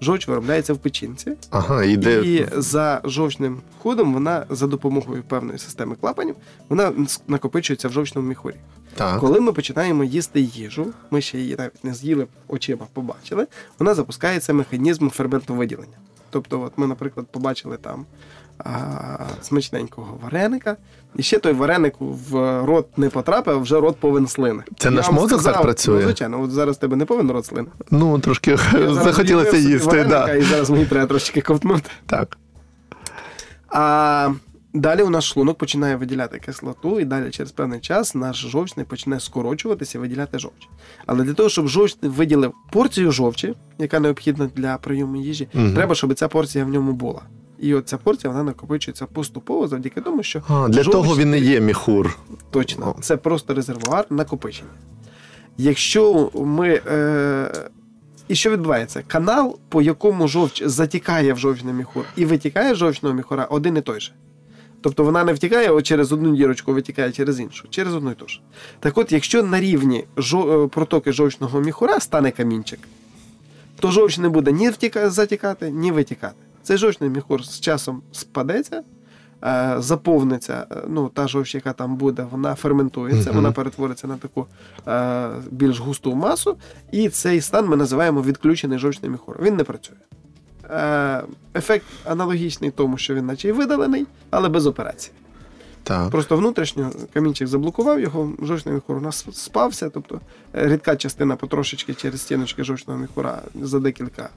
Жовч 0.00 0.28
виробляється 0.28 0.72
в 0.74 0.78
печінці, 0.78 1.32
Ага, 1.50 1.84
іде. 1.84 2.20
і 2.24 2.46
за 2.52 3.00
жовчним 3.04 3.60
ходом 3.78 4.12
вона 4.14 4.46
за 4.50 4.66
допомогою 4.66 5.22
певної 5.22 5.58
системи 5.58 5.94
клапанів 6.00 6.34
вона 6.68 6.92
накопичується 7.28 7.88
в 7.88 7.92
жовчному 7.92 8.28
міхурі. 8.28 8.54
Так. 8.94 9.20
Коли 9.20 9.40
ми 9.40 9.52
починаємо 9.52 10.04
їсти 10.04 10.40
їжу, 10.40 10.86
ми 11.10 11.20
ще 11.20 11.38
її 11.38 11.56
навіть 11.58 11.84
не 11.84 11.94
з'їли, 11.94 12.26
очима 12.48 12.86
побачили, 12.92 13.46
вона 13.78 13.94
запускається 13.94 14.52
механізм 14.52 15.08
ферментовиділення. 15.08 15.96
Тобто, 16.30 16.60
от 16.60 16.72
ми, 16.76 16.86
наприклад, 16.86 17.26
побачили 17.30 17.76
там 17.76 18.06
смачненького 19.42 20.18
вареника, 20.22 20.76
і 21.16 21.22
ще 21.22 21.38
той 21.38 21.52
вареник 21.52 21.94
в 22.00 22.32
рот 22.64 22.98
не 22.98 23.08
потрапив, 23.08 23.54
а 23.54 23.58
вже 23.58 23.80
рот 23.80 23.96
повен 23.96 24.26
слини. 24.26 24.62
Це 24.78 24.88
Я 24.88 24.94
наш 24.94 25.10
мозок 25.10 25.42
так 25.42 25.62
працює? 25.62 25.94
Ну, 25.96 26.02
звичайно, 26.02 26.42
от 26.42 26.50
зараз 26.50 26.76
тебе 26.78 26.96
не 26.96 27.04
повен 27.04 27.30
рот 27.30 27.46
слини. 27.46 27.68
Ну, 27.90 28.18
трошки 28.18 28.56
захотілося 28.90 29.56
їсти, 29.56 29.86
вареника, 29.86 30.26
да. 30.26 30.34
І 30.34 30.42
зараз 30.42 30.70
мені 30.70 30.86
треба 30.86 31.06
трошки 31.06 31.40
ковтнути. 31.40 31.90
так. 32.06 32.38
А 33.68 34.30
далі 34.74 35.02
у 35.02 35.10
нас 35.10 35.24
шлунок 35.24 35.58
починає 35.58 35.96
виділяти 35.96 36.38
кислоту, 36.38 37.00
і 37.00 37.04
далі 37.04 37.30
через 37.30 37.52
певний 37.52 37.80
час 37.80 38.14
наш 38.14 38.36
жовчний 38.36 38.86
почне 38.86 39.20
скорочуватися 39.20 39.98
і 39.98 40.00
виділяти 40.00 40.38
жовч. 40.38 40.68
Але 41.06 41.24
для 41.24 41.34
того, 41.34 41.48
щоб 41.48 41.68
жовчний 41.68 42.10
виділив 42.10 42.52
порцію 42.72 43.12
жовчі, 43.12 43.54
яка 43.78 44.00
необхідна 44.00 44.50
для 44.56 44.76
прийому 44.76 45.16
їжі, 45.16 45.48
Мгм. 45.54 45.74
треба, 45.74 45.94
щоб 45.94 46.14
ця 46.14 46.28
порція 46.28 46.64
в 46.64 46.68
ньому 46.68 46.92
була. 46.92 47.22
І 47.62 47.74
от 47.74 47.88
ця 47.88 47.98
порція 47.98 48.30
вона 48.30 48.44
накопичується 48.44 49.06
поступово 49.06 49.68
завдяки 49.68 50.00
тому, 50.00 50.22
що 50.22 50.42
А, 50.48 50.68
для 50.68 50.82
жовч- 50.82 50.92
того 50.92 51.16
він 51.16 51.34
і 51.34 51.38
є 51.38 51.60
міхур. 51.60 52.18
Точно, 52.50 52.94
це 53.00 53.16
просто 53.16 53.54
резервуар 53.54 54.06
накопичення. 54.10 54.70
Якщо 55.58 56.30
ми. 56.34 56.80
Е... 56.86 57.52
І 58.28 58.34
що 58.34 58.50
відбувається? 58.50 59.02
Канал, 59.06 59.58
по 59.68 59.82
якому 59.82 60.28
жовч 60.28 60.62
затікає 60.66 61.32
в 61.32 61.38
жовчний 61.38 61.74
міхур 61.74 62.04
і 62.16 62.24
витікає 62.24 62.74
з 62.74 62.78
жовчного 62.78 63.14
міхура, 63.14 63.44
один 63.44 63.76
і 63.76 63.80
той 63.80 64.00
же. 64.00 64.12
Тобто 64.80 65.04
вона 65.04 65.24
не 65.24 65.32
втікає 65.32 65.82
через 65.82 66.12
одну 66.12 66.36
дірочку, 66.36 66.72
витікає 66.72 67.12
через 67.12 67.40
іншу, 67.40 67.64
через 67.70 67.94
одну 67.94 68.10
і 68.10 68.14
ту 68.14 68.28
ж. 68.28 68.40
Так 68.80 68.98
от, 68.98 69.12
якщо 69.12 69.42
на 69.42 69.60
рівні 69.60 70.04
е, 70.18 70.68
протоки 70.68 71.12
жовчного 71.12 71.60
міхура 71.60 72.00
стане 72.00 72.30
камінчик, 72.30 72.78
то 73.80 73.90
жовч 73.90 74.18
не 74.18 74.28
буде 74.28 74.52
ні 74.52 74.70
втіка... 74.70 75.10
затікати, 75.10 75.70
ні 75.70 75.92
витікати. 75.92 76.34
Цей 76.62 76.76
жовчний 76.76 77.10
міхур 77.10 77.44
з 77.44 77.60
часом 77.60 78.02
спадеться, 78.12 78.82
е, 79.44 79.74
заповниться, 79.78 80.66
е, 80.72 80.76
ну, 80.88 81.08
та 81.08 81.28
жовч, 81.28 81.54
яка 81.54 81.72
там 81.72 81.96
буде, 81.96 82.26
вона 82.30 82.54
ферментується, 82.54 83.30
Мгм. 83.30 83.36
вона 83.36 83.52
перетвориться 83.52 84.06
на 84.06 84.16
таку 84.16 84.46
е, 84.88 85.28
більш 85.50 85.78
густу 85.78 86.14
масу, 86.14 86.56
і 86.92 87.08
цей 87.08 87.40
стан 87.40 87.68
ми 87.68 87.76
називаємо 87.76 88.22
відключений 88.22 88.78
жовчний 88.78 89.10
міхур. 89.10 89.36
Він 89.42 89.56
не 89.56 89.64
працює. 89.64 89.96
Ефект 91.54 91.86
аналогічний 92.04 92.70
тому, 92.70 92.96
що 92.98 93.14
він 93.14 93.26
наче 93.26 93.48
й 93.48 93.52
видалений, 93.52 94.06
але 94.30 94.48
без 94.48 94.66
операції. 94.66 95.14
Так. 95.82 96.10
Просто 96.10 96.36
внутрішньо 96.36 96.90
камінчик 97.12 97.48
заблокував 97.48 98.00
його, 98.00 98.32
жовчний 98.42 98.74
міхур 98.74 98.96
у 98.96 99.00
нас 99.00 99.26
спався, 99.32 99.90
тобто 99.90 100.20
рідка 100.52 100.96
частина 100.96 101.36
потрошечки 101.36 101.94
через 101.94 102.20
стіночки 102.20 102.64
жовчного 102.64 103.00
міхура 103.00 103.42
за 103.62 103.80
декілька 103.80 104.28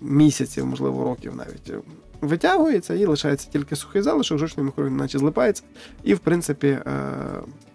місяців, 0.00 0.66
можливо, 0.66 1.04
років 1.04 1.36
навіть 1.36 1.70
е, 1.70 1.78
витягується 2.20 2.94
і 2.94 3.06
лишається 3.06 3.48
тільки 3.52 3.76
сухий 3.76 4.02
залишок, 4.02 4.38
жовчний 4.38 4.66
міхур 4.66 4.90
наче 4.90 5.18
злипається. 5.18 5.62
І, 6.04 6.14
в 6.14 6.18
принципі, 6.18 6.66
е, 6.66 6.82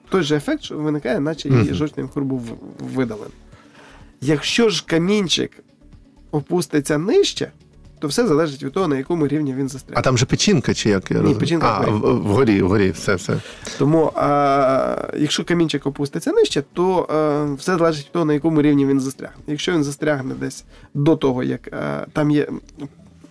той 0.10 0.24
же 0.24 0.36
ефект 0.36 0.64
що 0.64 0.78
виникає, 0.78 1.20
наче 1.20 1.50
і 1.50 1.74
жовчний 1.74 2.04
міхур 2.04 2.24
був 2.24 2.58
видалений. 2.80 3.34
Якщо 4.22 4.70
ж 4.70 4.86
камінчик 4.88 5.52
опуститься 6.32 6.98
нижче, 6.98 7.52
то 8.02 8.08
все 8.08 8.28
залежить 8.28 8.64
від 8.64 8.72
того, 8.74 8.88
на 8.88 8.98
якому 8.98 9.28
рівні 9.28 9.54
він 9.54 9.70
застряг. 9.70 9.98
А 10.00 10.02
там 10.02 10.18
же 10.18 10.26
печінка, 10.26 10.74
чи 10.74 10.90
як 10.90 11.12
я 11.12 11.18
розумію? 11.18 11.40
печінка 11.40 11.68
а, 11.68 11.90
вгорі. 11.90 12.14
в- 12.14 12.22
вгорі, 12.24 12.62
вгорі, 12.62 12.92
все, 12.92 13.16
все. 13.16 13.38
Тому 13.78 14.12
а, 14.16 15.08
якщо 15.18 15.44
камінчик 15.46 15.86
опуститься 15.88 16.32
нижче, 16.32 16.64
то 16.74 16.98
а, 17.10 17.54
все 17.54 17.78
залежить 17.78 18.06
від 18.06 18.12
того, 18.12 18.26
на 18.26 18.34
якому 18.34 18.62
рівні 18.62 18.86
він 18.86 19.00
застрягне. 19.00 19.38
Якщо 19.48 19.72
він 19.72 19.84
застрягне 19.84 20.34
десь 20.40 20.64
до 20.94 21.16
того, 21.16 21.44
як 21.44 21.68
а, 21.74 22.06
там 22.14 22.32
є. 22.32 22.48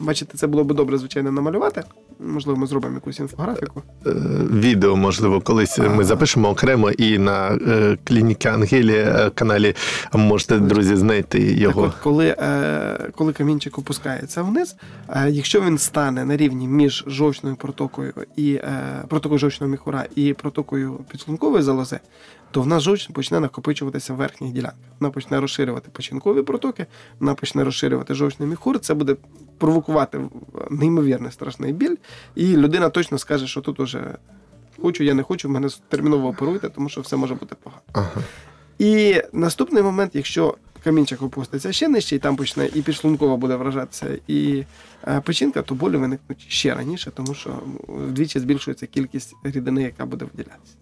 Бачите, 0.00 0.38
це 0.38 0.46
було 0.46 0.64
б 0.64 0.72
добре, 0.72 0.98
звичайно, 0.98 1.32
намалювати. 1.32 1.82
Можливо, 2.20 2.60
ми 2.60 2.66
зробимо 2.66 2.94
якусь 2.94 3.20
інфографіку. 3.20 3.82
Е, 4.06 4.10
Відео, 4.52 4.96
можливо, 4.96 5.40
колись 5.40 5.78
ми 5.78 6.04
запишемо 6.04 6.48
окремо 6.48 6.90
і 6.90 7.18
на 7.18 7.48
е, 7.48 7.98
клініки 8.04 8.48
Ангелі 8.48 8.94
е, 8.94 9.30
каналі 9.34 9.74
можете, 10.12 10.58
друзі, 10.58 10.96
знайти 10.96 11.52
його. 11.52 11.82
Так 11.82 11.90
от, 11.90 12.02
коли, 12.02 12.36
коли 13.14 13.32
камінчик 13.32 13.78
опускається 13.78 14.42
вниз, 14.42 14.76
якщо 15.28 15.60
він 15.60 15.78
стане 15.78 16.24
на 16.24 16.36
рівні 16.36 16.68
між 16.68 17.04
жовчною 17.06 17.56
протокою 17.56 18.12
і 18.36 18.60
протокою 19.08 19.38
жовчного 19.38 19.70
міхура 19.70 20.04
і 20.14 20.32
протокою 20.32 21.00
підшлункової 21.10 21.62
залози, 21.62 22.00
то 22.50 22.62
в 22.62 22.66
нас 22.66 22.82
жовч 22.82 23.06
почне 23.06 23.40
накопичуватися 23.40 24.14
в 24.14 24.16
верхніх 24.16 24.52
ділянках. 24.52 24.78
Вона 25.00 25.10
почне 25.10 25.40
розширювати 25.40 25.90
печінкові 25.92 26.42
протоки, 26.42 26.86
вона 27.20 27.34
почне 27.34 27.64
розширювати 27.64 28.14
жовчний 28.14 28.48
міхур. 28.48 28.78
Це 28.78 28.94
буде 28.94 29.16
провокувати 29.58 30.20
неймовірний 30.70 31.32
страшний 31.32 31.72
біль, 31.72 31.96
і 32.34 32.56
людина 32.56 32.88
точно 32.88 33.18
скаже, 33.18 33.46
що 33.46 33.60
тут 33.60 33.80
уже 33.80 34.16
хочу, 34.82 35.04
я 35.04 35.14
не 35.14 35.22
хочу, 35.22 35.48
мене 35.48 35.68
терміново 35.88 36.28
оперуйте, 36.28 36.68
тому 36.68 36.88
що 36.88 37.00
все 37.00 37.16
може 37.16 37.34
бути 37.34 37.56
погано. 37.62 37.82
Ага. 37.92 38.22
І 38.78 39.22
наступний 39.32 39.82
момент, 39.82 40.10
якщо 40.14 40.56
камінчик 40.84 41.22
опуститься 41.22 41.72
ще 41.72 41.88
нижче, 41.88 42.16
і 42.16 42.18
там 42.18 42.36
почне 42.36 42.70
і 42.74 42.82
підшлунково 42.82 43.36
буде 43.36 43.56
вражатися, 43.56 44.18
і 44.26 44.64
е, 45.08 45.20
печінка, 45.20 45.62
то 45.62 45.74
болі 45.74 45.96
виникнуть 45.96 46.46
ще 46.48 46.74
раніше, 46.74 47.10
тому 47.10 47.34
що 47.34 47.50
вдвічі 47.88 48.40
збільшується 48.40 48.86
кількість 48.86 49.34
рідини, 49.44 49.82
яка 49.82 50.06
буде 50.06 50.24
виділятися. 50.24 50.74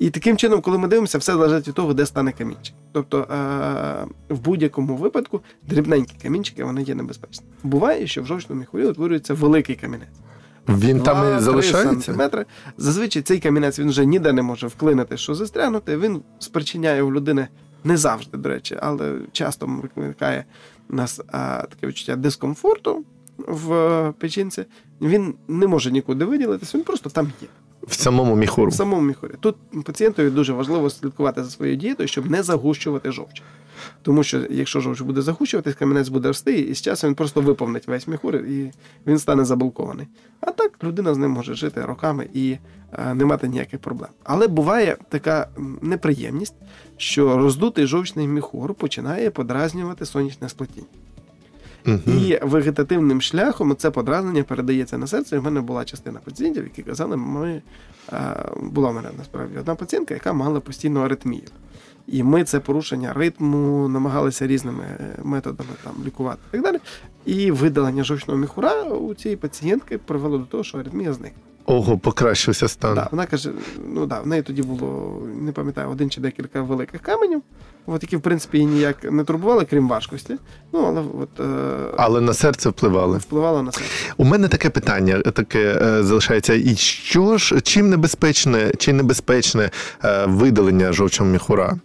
І 0.00 0.10
таким 0.10 0.36
чином, 0.36 0.60
коли 0.60 0.78
ми 0.78 0.88
дивимося, 0.88 1.18
все 1.18 1.32
залежить 1.32 1.68
від 1.68 1.74
того, 1.74 1.94
де 1.94 2.06
стане 2.06 2.32
камінчик. 2.32 2.74
Тобто 2.92 3.18
е, 3.18 4.34
в 4.34 4.40
будь-якому 4.40 4.96
випадку 4.96 5.40
дрібненькі 5.68 6.14
камінчики 6.22 6.64
вони 6.64 6.82
є 6.82 6.94
небезпечні. 6.94 7.46
Буває, 7.62 8.06
що 8.06 8.22
в 8.22 8.26
жовчному 8.26 8.60
міхурі 8.60 8.86
утворюється 8.86 9.34
великий 9.34 9.76
камінець. 9.76 10.08
Він 10.68 11.00
там 11.00 11.38
і 11.38 11.40
залишається? 11.40 11.92
сантиметри. 11.92 12.46
Зазвичай 12.76 13.22
цей 13.22 13.40
камінець 13.40 13.78
він 13.78 13.88
вже 13.88 14.06
ніде 14.06 14.32
не 14.32 14.42
може 14.42 14.66
вклинити, 14.66 15.16
що 15.16 15.34
застрягнути. 15.34 15.96
Він 15.96 16.22
спричиняє 16.38 17.02
у 17.02 17.12
людини 17.12 17.48
не 17.84 17.96
завжди, 17.96 18.38
до 18.38 18.48
речі, 18.48 18.76
але 18.80 19.18
часто 19.32 19.66
викликає 19.66 20.44
у 20.90 20.96
нас 20.96 21.20
а, 21.32 21.62
таке 21.62 21.86
відчуття 21.86 22.16
дискомфорту 22.16 23.04
в 23.38 23.72
е, 23.72 24.12
печінці. 24.18 24.64
Він 25.00 25.34
не 25.48 25.66
може 25.66 25.90
нікуди 25.90 26.24
виділитися, 26.24 26.78
він 26.78 26.84
просто 26.84 27.10
там 27.10 27.32
є. 27.42 27.48
В 27.86 27.94
самому 27.94 28.36
міхуру. 28.36 28.70
В 28.70 28.74
самому 28.74 29.02
міхурі. 29.02 29.32
Тут 29.40 29.56
пацієнтові 29.84 30.30
дуже 30.30 30.52
важливо 30.52 30.90
слідкувати 30.90 31.44
за 31.44 31.50
своєю 31.50 31.76
дієтою, 31.76 32.08
щоб 32.08 32.30
не 32.30 32.42
загущувати 32.42 33.12
жовч. 33.12 33.42
Тому 34.02 34.22
що 34.22 34.40
якщо 34.50 34.80
жовч 34.80 35.00
буде 35.00 35.22
загущуватись, 35.22 35.74
камінець 35.74 36.08
буде 36.08 36.28
рости, 36.28 36.58
і 36.60 36.74
з 36.74 36.80
часом 36.80 37.08
він 37.08 37.14
просто 37.14 37.40
виповнить 37.40 37.88
весь 37.88 38.08
міхур, 38.08 38.36
і 38.36 38.72
він 39.06 39.18
стане 39.18 39.44
забалкований. 39.44 40.06
А 40.40 40.50
так 40.50 40.84
людина 40.84 41.14
з 41.14 41.16
ним 41.16 41.30
може 41.30 41.54
жити 41.54 41.84
роками 41.84 42.28
і 42.34 42.56
е, 42.92 43.14
не 43.14 43.24
мати 43.24 43.48
ніяких 43.48 43.80
проблем. 43.80 44.10
Але 44.24 44.48
буває 44.48 44.96
така 45.08 45.48
неприємність, 45.82 46.54
що 46.96 47.38
роздутий 47.38 47.86
жовчний 47.86 48.28
міхур 48.28 48.74
починає 48.74 49.30
подразнювати 49.30 50.06
сонячне 50.06 50.48
сплетіння. 50.48 50.99
Мгм. 51.84 52.00
І 52.06 52.38
вегетативним 52.42 53.20
шляхом 53.20 53.76
це 53.76 53.90
подразнення 53.90 54.42
передається 54.42 54.98
на 54.98 55.06
серце. 55.06 55.36
І 55.36 55.38
в 55.38 55.44
мене 55.44 55.60
була 55.60 55.84
частина 55.84 56.20
пацієнтів, 56.24 56.64
які 56.64 56.82
казали, 56.82 57.16
ми 57.16 57.62
е, 58.12 58.36
була 58.62 58.90
в 58.90 58.94
мене 58.94 59.08
насправді 59.18 59.58
одна 59.58 59.74
пацієнтка, 59.74 60.14
яка 60.14 60.32
мала 60.32 60.60
постійну 60.60 61.00
аритмію. 61.00 61.48
І 62.06 62.22
ми 62.22 62.44
це 62.44 62.60
порушення 62.60 63.12
ритму 63.12 63.88
намагалися 63.88 64.46
різними 64.46 64.84
е, 64.84 65.18
методами 65.22 65.70
там 65.84 65.92
лікувати 66.04 66.40
і 66.48 66.52
так 66.52 66.62
далі. 66.62 66.78
І 67.26 67.50
видалення 67.50 68.04
жовчного 68.04 68.40
міхура 68.40 68.82
у 68.82 69.14
цієї 69.14 69.36
пацієнтки 69.36 69.98
привело 69.98 70.38
до 70.38 70.44
того, 70.44 70.64
що 70.64 70.78
аритмія 70.78 71.12
зникла. 71.12 71.42
Ого, 71.66 71.98
покращився 71.98 72.68
стан. 72.68 72.94
Да, 72.94 73.08
вона 73.10 73.26
каже: 73.26 73.50
ну 73.94 74.06
да, 74.06 74.20
в 74.20 74.26
неї 74.26 74.42
тоді 74.42 74.62
було, 74.62 75.20
не 75.40 75.52
пам'ятаю, 75.52 75.88
один 75.90 76.10
чи 76.10 76.20
декілька 76.20 76.62
великих 76.62 77.00
каменів, 77.00 77.42
от 77.86 78.02
які, 78.02 78.16
в 78.16 78.20
принципі, 78.20 78.58
її 78.58 78.70
ніяк 78.70 79.12
не 79.12 79.24
турбували, 79.24 79.64
крім 79.70 79.88
важкості. 79.88 80.36
Ну, 80.72 80.84
але 80.84 81.02
от, 81.22 81.40
е, 81.40 81.94
Але 81.96 82.20
на 82.20 82.34
серце 82.34 82.68
впливали. 82.68 83.18
впливало 83.18 83.62
на 83.62 83.72
себе. 83.72 83.86
У 84.16 84.24
мене 84.24 84.48
таке 84.48 84.70
питання 84.70 85.18
таке 85.20 85.78
е, 85.82 86.02
залишається. 86.02 86.54
І 86.54 86.76
що 86.76 87.38
ж, 87.38 87.60
чим 87.60 87.90
небезпечне, 87.90 88.72
чи 88.78 88.92
небезпечне 88.92 89.70
е, 90.04 90.26
видалення 90.26 90.92
жовчого 90.92 91.30
міхура? 91.30 91.76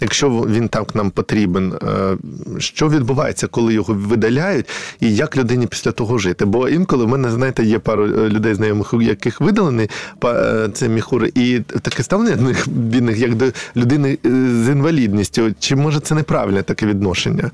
Якщо 0.00 0.30
він 0.30 0.68
так 0.68 0.94
нам 0.94 1.10
потрібен, 1.10 1.72
е, 1.72 2.16
що 2.58 2.88
відбувається, 2.88 3.46
коли 3.46 3.74
його 3.74 3.94
видаляють, 3.94 4.66
і 5.00 5.14
як 5.14 5.36
людині 5.36 5.66
після 5.66 5.92
того 5.92 6.18
жити? 6.18 6.44
Бо 6.44 6.68
інколи 6.68 7.04
в 7.04 7.08
мене, 7.08 7.30
знаєте, 7.30 7.64
є 7.64 7.78
пару 7.78 8.04
е, 8.04 8.28
людей 8.28 8.54
знайомих, 8.54 8.94
яких 9.00 9.40
видалений 9.40 9.90
па- 10.18 10.32
е, 10.34 10.68
цей 10.68 10.88
міхур, 10.88 11.24
і 11.34 11.60
таке 11.60 12.02
ставлення 12.02 12.36
до 12.36 12.42
них 12.42 12.68
бідних, 12.68 13.18
як 13.18 13.34
до 13.34 13.46
людини 13.76 14.18
з 14.64 14.68
інвалідністю. 14.68 15.54
Чи 15.58 15.76
може 15.76 16.00
це 16.00 16.14
неправильне 16.14 16.62
таке 16.62 16.86
відношення? 16.86 17.50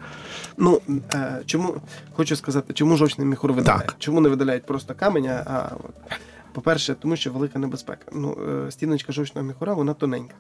Ну 0.59 0.81
чому 1.47 1.75
хочу 2.13 2.37
сказати, 2.37 2.73
чому 2.75 2.97
жовчний 2.97 3.27
міхур 3.27 3.53
видаляють? 3.53 3.87
Так. 3.87 3.97
Чому 3.99 4.21
не 4.21 4.29
видаляють 4.29 4.67
просто 4.67 4.95
каменя? 4.95 5.45
А 5.47 5.75
по-перше, 6.55 6.95
тому 6.95 7.17
що 7.17 7.33
велика 7.33 7.59
небезпека. 7.59 8.05
Ну, 8.13 8.39
е, 8.67 8.71
стіночка 8.71 9.13
жовчного 9.13 9.47
міхура, 9.47 9.75
вона 9.75 9.95
тоненька. 9.95 10.35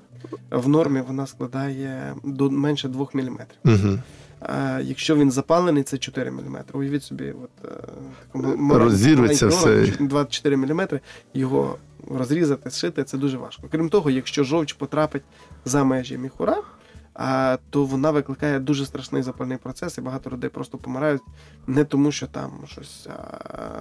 В 0.50 0.68
нормі 0.68 1.00
вона 1.00 1.26
складає 1.26 2.14
до 2.24 2.50
менше 2.50 2.88
2 2.88 3.06
мм. 3.14 3.38
Угу. 3.64 3.98
А 4.40 4.80
якщо 4.82 5.16
він 5.16 5.30
запалений, 5.30 5.82
це 5.82 5.98
4 5.98 6.30
мм. 6.30 6.56
Уявіть 6.72 7.02
собі, 7.02 7.34
от 7.44 7.70
е, 8.34 8.78
Розірветься 8.78 9.46
все. 9.46 9.92
24 10.00 10.56
мм, 10.56 10.88
його 11.34 11.78
розрізати, 12.10 12.70
зшити, 12.70 13.04
це 13.04 13.18
дуже 13.18 13.38
важко. 13.38 13.62
Крім 13.70 13.88
того, 13.88 14.10
якщо 14.10 14.44
жовч 14.44 14.72
потрапить 14.72 15.22
за 15.64 15.84
межі 15.84 16.18
міхура, 16.18 16.62
то 17.70 17.84
вона 17.84 18.10
викликає 18.10 18.58
дуже 18.60 18.86
страшний 18.86 19.22
запальний 19.22 19.58
процес, 19.58 19.98
і 19.98 20.00
багато 20.00 20.30
людей 20.30 20.50
просто 20.50 20.78
помирають 20.78 21.22
не 21.66 21.84
тому, 21.84 22.12
що 22.12 22.26
там 22.26 22.50
щось. 22.66 23.08
А, 23.10 23.78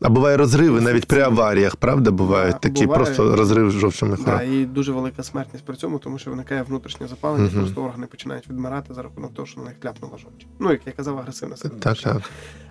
А 0.00 0.08
буває 0.08 0.36
розриви 0.36 0.80
навіть 0.80 1.06
при 1.06 1.20
аваріях, 1.22 1.76
правда? 1.76 2.10
Бувають 2.10 2.52
Да, 2.52 2.58
такі 2.58 2.86
буває. 2.86 3.04
просто 3.04 3.36
розрив 3.36 3.70
міхура. 4.06 4.36
да, 4.36 4.42
і 4.42 4.64
дуже 4.64 4.92
велика 4.92 5.22
смертність 5.22 5.64
при 5.64 5.76
цьому, 5.76 5.98
тому 5.98 6.18
що 6.18 6.30
виникає 6.30 6.62
внутрішнє 6.62 7.06
запалення, 7.08 7.44
Мгм. 7.44 7.54
просто 7.60 7.82
органи 7.82 8.06
починають 8.06 8.48
відмирати 8.48 8.94
за 8.94 9.02
рахунок 9.02 9.34
того, 9.34 9.46
що 9.46 9.60
на 9.60 9.66
них 9.66 9.80
кляпнула 9.80 10.18
жовч. 10.18 10.46
Ну, 10.58 10.70
як 10.70 10.86
я 10.86 10.92
казав, 10.92 11.18
агресивна 11.18 11.56
сила. 11.56 11.74
Так, 11.80 11.98
так. 11.98 12.22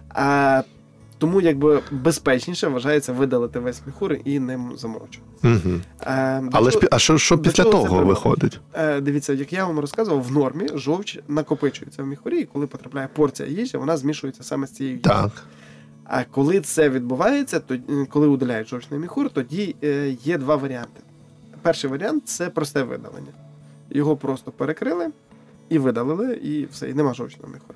А, 0.10 0.62
тому 1.18 1.42
якби 1.42 1.82
безпечніше 1.92 2.68
вважається 2.68 3.14
видалити 3.14 3.60
весь 3.60 3.82
міхур 3.86 4.14
і 4.26 4.40
ним 4.40 4.72
заморочувати. 4.78 5.32
Угу. 5.44 5.80
А, 6.00 6.40
до 6.44 6.50
Але 6.58 6.72
ж 6.72 6.78
чого- 6.78 6.88
а 6.92 7.00
що, 7.00 7.18
що 7.18 7.38
після 7.38 7.64
того 7.64 8.06
виходить? 8.06 8.60
Е, 8.74 9.02
Дивіться, 9.02 9.34
як 9.34 9.54
я 9.54 9.66
вам 9.66 9.80
розказував, 9.80 10.24
в 10.24 10.32
нормі 10.32 10.68
жовч 10.76 11.20
накопичується 11.28 12.04
в 12.04 12.08
міхурі, 12.08 12.40
і 12.40 12.46
коли 12.46 12.68
потрапляє 12.68 13.10
порція 13.14 13.50
їжі, 13.50 13.78
вона 13.78 13.98
змішується 13.98 14.44
саме 14.44 14.68
з 14.68 14.72
цією 14.72 14.96
їжею. 14.96 15.16
Так. 15.16 15.32
А 16.04 16.24
коли 16.24 16.60
це 16.62 16.90
відбувається, 16.90 17.60
то 17.60 17.74
е, 17.74 17.80
коли 18.10 18.28
удаляють 18.28 18.68
жовчний 18.68 19.00
міхур, 19.00 19.30
тоді 19.30 19.76
е, 19.84 20.16
є 20.24 20.38
два 20.38 20.56
варіанти. 20.56 21.02
Перший 21.62 21.90
варіант 21.90 22.24
це 22.26 22.50
просте 22.50 22.84
видалення. 22.84 23.32
Його 23.90 24.16
просто 24.18 24.52
перекрили 24.52 25.08
і 25.70 25.78
видалили, 25.80 26.34
і 26.34 26.66
все, 26.72 26.90
і 26.90 26.94
нема 26.94 27.14
жовчного 27.14 27.54
міхура. 27.54 27.74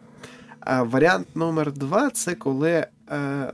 А 0.62 0.84
варіант 0.84 1.28
номер 1.36 1.72
два 1.72 2.10
це 2.10 2.36
коли, 2.36 2.70
е, 2.70 2.88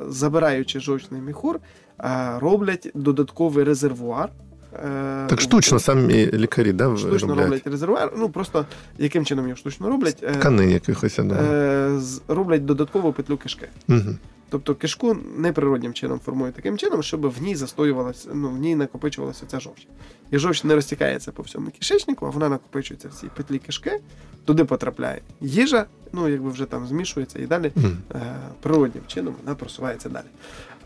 забираючи 0.10 0.80
жовчний 0.80 1.22
міхур, 1.22 1.60
е, 2.00 2.39
роблять 2.39 2.91
додатковий 2.93 3.63
резервуар. 3.63 4.30
е, 4.74 5.26
Так 5.28 5.41
штучно 5.41 5.80
самі 5.80 6.32
лікарі, 6.32 6.74
да, 6.74 6.98
штучно 6.98 7.28
роблять? 7.28 7.46
роблять 7.46 7.67
резервуар. 7.67 8.13
Ну 8.17 8.30
просто 8.30 8.65
яким 8.98 9.26
чином 9.26 9.46
його 9.46 9.58
штучно 9.58 9.88
роблять? 9.88 10.15
Ткани 10.34 10.72
якихось, 10.72 11.20
да. 11.24 12.02
роблять 12.28 12.65
додаткову 12.65 13.13
петлю 13.13 13.38
кишки. 13.38 13.67
Угу. 13.89 14.15
Тобто 14.50 14.76
кишку 14.76 15.17
неприроднім 15.38 15.93
чином 15.93 16.20
формують 16.26 16.56
таким 16.56 16.78
чином, 16.78 17.04
щоб 17.04 17.22
в 17.22 17.41
ній 17.41 17.56
застоювалася, 17.56 18.30
ну 18.34 18.50
в 18.50 18.58
ній 18.58 18.76
накопичувалася 18.76 19.46
ця 19.48 19.60
жовч. 19.60 19.88
І 20.32 20.38
жовч 20.38 20.63
не 20.63 20.76
розтікається 20.76 21.32
по 21.32 21.44
всьому 21.44 21.70
кишечнику, 21.80 22.26
а 22.26 22.30
вона 22.30 22.50
накопичується 22.50 23.08
в 23.08 23.13
цій 23.13 23.28
петлі 23.28 23.60
кишки, 23.60 24.00
туди 24.46 24.66
потрапляє 24.66 25.22
їжа, 25.42 25.86
ну 26.13 26.28
якби 26.28 26.50
вже 26.50 26.66
там 26.66 26.88
змішується 26.88 27.40
і 27.40 27.46
далі 27.46 27.72
Мгм. 27.76 27.98
е, 28.16 28.20
природнім 28.62 29.04
чином 29.08 29.36
вона 29.44 29.56
просувається 29.56 30.10
далі. 30.10 30.26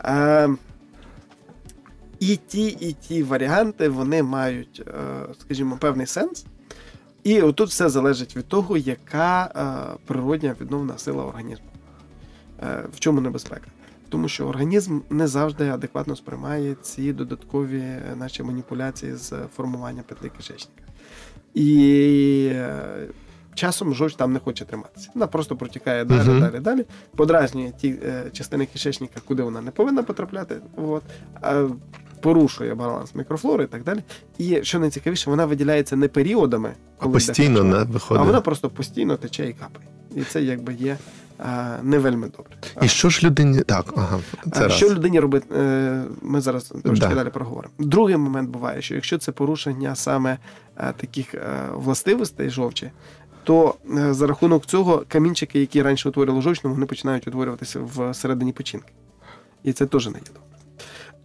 Е, 0.04 0.48
і 2.20 2.36
ті, 2.36 2.66
і 2.66 2.92
ті 2.92 3.22
варіанти 3.22 3.88
вони 3.88 4.22
мають, 4.22 4.82
е, 4.88 4.92
скажімо, 5.40 5.76
певний 5.80 6.06
сенс. 6.06 6.46
І 7.24 7.40
отут 7.40 7.68
все 7.68 7.88
залежить 7.88 8.36
від 8.36 8.48
того, 8.48 8.76
яка 8.76 9.44
е, 9.96 9.98
природня 10.06 10.56
відновна 10.60 10.98
сила 10.98 11.24
організму. 11.24 11.66
Е, 12.62 12.84
в 12.96 13.00
чому 13.00 13.20
небезпека? 13.20 13.66
Тому 14.12 14.28
що 14.28 14.46
організм 14.46 15.00
не 15.10 15.26
завжди 15.26 15.68
адекватно 15.68 16.16
сприймає 16.16 16.74
ці 16.82 17.12
додаткові 17.12 17.78
е, 17.80 18.02
наші 18.16 18.42
маніпуляції 18.42 19.16
з 19.16 19.32
формування 19.56 20.02
петлі 20.08 20.28
кишечника. 20.36 20.82
І 21.54 22.48
е, 22.52 23.08
часом 23.54 23.94
жовч 23.94 24.14
там 24.14 24.32
не 24.32 24.38
хоче 24.38 24.64
триматися. 24.64 25.10
Вона 25.14 25.26
просто 25.26 25.56
протікає 25.56 26.04
далі, 26.04 26.28
Мгм. 26.28 26.40
далі, 26.40 26.60
далі, 26.60 26.84
подразнює 27.16 27.72
ті 27.80 27.88
е, 27.88 28.24
частини 28.32 28.66
кишечника, 28.66 29.20
куди 29.24 29.42
вона 29.42 29.60
не 29.60 29.70
повинна 29.70 30.02
потрапляти. 30.02 30.56
От, 30.76 31.02
а 31.40 31.68
порушує 32.20 32.74
баланс 32.74 33.14
мікрофлори 33.14 33.64
і 33.64 33.66
так 33.66 33.84
далі. 33.84 34.00
І 34.38 34.58
що 34.62 34.78
найцікавіше, 34.78 35.30
вона 35.30 35.46
виділяється 35.46 35.96
не 35.96 36.08
періодами, 36.08 36.72
А 36.98 37.02
коли 37.02 37.10
йде 37.10 37.26
постійно 37.26 37.64
не 37.64 37.84
виходить. 37.84 38.22
а 38.22 38.26
вона 38.26 38.40
просто 38.40 38.70
постійно 38.70 39.16
тече 39.16 39.48
і 39.48 39.52
капає. 39.52 39.86
І 40.16 40.22
це 40.22 40.42
якби 40.42 40.74
є 40.74 40.96
а, 40.96 41.21
не 41.82 41.98
вельми 41.98 42.28
добре. 42.36 42.52
І 42.82 42.88
що 42.88 43.08
ж 43.08 43.26
людині. 43.26 43.60
Так, 43.60 43.92
ага. 43.96 44.18
Це 44.52 44.70
Що 44.70 44.86
раз. 44.88 44.96
Людині 44.96 45.20
робити? 45.20 45.46
Е, 45.56 46.04
Ми 46.22 46.40
зараз 46.40 46.64
трошки 46.84 47.06
Да. 47.08 47.14
далі 47.14 47.30
проговоримо. 47.30 47.74
Другий 47.78 48.16
момент 48.16 48.50
буває, 48.50 48.82
що 48.82 48.94
якщо 48.94 49.18
це 49.18 49.32
порушення 49.32 49.94
саме 49.94 50.38
е, 50.76 50.92
таких 50.96 51.34
е, 51.34 51.40
властивостей 51.74 52.50
жовчі, 52.50 52.90
то 53.44 53.74
е, 53.98 54.14
за 54.14 54.26
рахунок 54.26 54.66
цього 54.66 55.04
камінчики, 55.08 55.60
які 55.60 55.82
раніше 55.82 56.08
утворювали 56.08 56.42
жовчну, 56.42 56.70
вони 56.70 56.86
починають 56.86 57.28
утворюватися 57.28 57.80
в 57.80 58.14
середині 58.14 58.52
печінки. 58.52 58.92
І 59.64 59.72
це 59.72 59.86
теж 59.86 60.06
не 60.06 60.12
є 60.12 60.18
добре. 60.26 60.42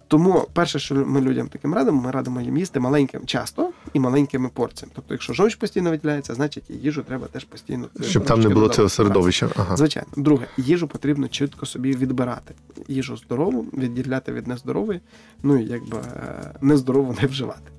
Тому 0.07 0.47
перше, 0.53 0.79
що 0.79 0.95
ми 0.95 1.21
людям 1.21 1.47
таким 1.47 1.73
радимо, 1.73 2.01
ми 2.01 2.11
радимо 2.11 2.41
їм 2.41 2.57
їсти 2.57 2.79
маленьким 2.79 3.25
часто 3.25 3.69
і 3.93 3.99
маленькими 3.99 4.49
порціями. 4.49 4.91
Тобто, 4.95 5.13
якщо 5.13 5.33
жовч 5.33 5.55
постійно 5.55 5.89
виділяється, 5.89 6.33
значить 6.33 6.69
і 6.69 6.73
їжу 6.73 7.03
треба 7.03 7.27
теж 7.27 7.43
постійно 7.43 7.87
Щоб 8.01 8.25
там 8.25 8.41
не 8.41 8.49
було 8.49 8.69
цього 8.69 8.89
середовища. 8.89 9.49
Ага. 9.55 9.77
Звичайно, 9.77 10.09
друге, 10.15 10.47
їжу 10.57 10.87
потрібно 10.87 11.27
чітко 11.27 11.65
собі 11.65 11.91
відбирати. 11.91 12.53
Їжу 12.87 13.17
здорову, 13.17 13.61
відділяти 13.61 14.31
від 14.31 14.47
нездорової, 14.47 15.01
ну 15.43 15.57
і 15.57 15.65
якби 15.65 15.97
е, 15.97 16.53
нездорову 16.61 17.15
не 17.21 17.27
вживати. 17.27 17.71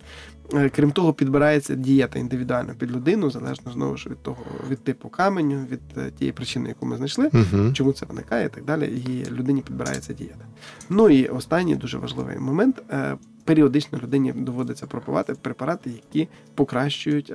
Е, 0.54 0.68
Крім 0.68 0.92
того, 0.92 1.12
підбирається 1.12 1.74
дієта 1.74 2.18
індивідуально 2.18 2.74
під 2.74 2.90
людину, 2.90 3.30
залежно 3.30 3.72
знову 3.72 3.96
ж 3.96 4.08
від 4.10 4.22
того, 4.22 4.44
від 4.70 4.84
типу 4.84 5.08
каменю, 5.08 5.66
від 5.70 5.80
е, 5.96 6.10
тієї 6.18 6.32
причини, 6.32 6.68
яку 6.68 6.86
ми 6.86 6.96
знайшли, 6.96 7.30
Угу. 7.34 7.72
чому 7.72 7.92
це 7.92 8.06
виникає 8.06 8.46
і 8.46 8.48
так 8.48 8.64
далі, 8.64 8.86
і 8.86 9.30
людині 9.30 9.62
підбирається 9.62 10.12
дієта. 10.12 10.44
Ну 10.90 11.08
і 11.10 11.26
останній 11.26 11.76
дуже 11.76 11.98
важливий 11.98 12.38
момент. 12.38 12.82
е, 12.90 13.16
Періодично 13.44 13.98
людині 13.98 14.32
доводиться 14.32 14.86
пропивати 14.86 15.34
препарати, 15.34 15.90
які 15.90 16.28
покращують 16.54 17.32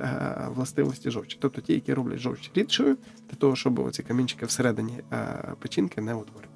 властивості 0.54 1.10
жовчі, 1.10 1.38
тобто 1.40 1.60
ті, 1.60 1.72
які 1.72 1.94
роблять 1.94 2.18
жовч 2.18 2.50
рідшою, 2.54 2.96
для 3.30 3.36
того, 3.38 3.56
щоб 3.56 3.78
оці 3.78 4.02
камінчики 4.02 4.46
всередині 4.46 4.92
печінки 5.58 6.00
не 6.00 6.14
утворювали. 6.14 6.53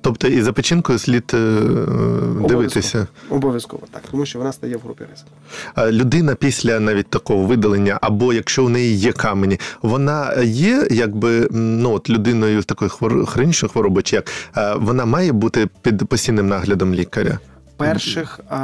Тобто 0.00 0.28
і 0.28 0.42
за 0.42 0.52
печінкою 0.52 0.98
слід 0.98 1.30
е, 1.34 1.60
дивитися. 2.48 3.06
Обов'язково 3.30 3.82
так, 3.90 4.02
тому 4.10 4.26
що 4.26 4.38
вона 4.38 4.52
стає 4.52 4.76
в 4.76 4.80
групі 4.80 5.04
ризику. 5.10 5.30
Людина 5.92 6.34
після 6.34 6.80
навіть 6.80 7.06
такого 7.06 7.44
видалення, 7.44 7.98
або 8.02 8.32
якщо 8.32 8.64
у 8.64 8.68
неї 8.68 8.96
є 8.96 9.12
камені, 9.12 9.60
вона 9.82 10.34
є 10.42 10.88
якби 10.90 11.48
ну 11.50 11.92
от 11.92 12.10
людиною 12.10 12.62
з 12.62 12.66
такої 12.66 12.88
хвор... 12.88 13.26
хронічної 13.26 13.72
хвороби, 13.72 14.02
чи 14.02 14.16
як 14.16 14.30
вона 14.76 15.04
має 15.04 15.32
бути 15.32 15.68
під 15.82 16.08
постійним 16.08 16.48
наглядом 16.48 16.94
лікаря. 16.94 17.38
Перших 17.76 18.40
а, 18.48 18.56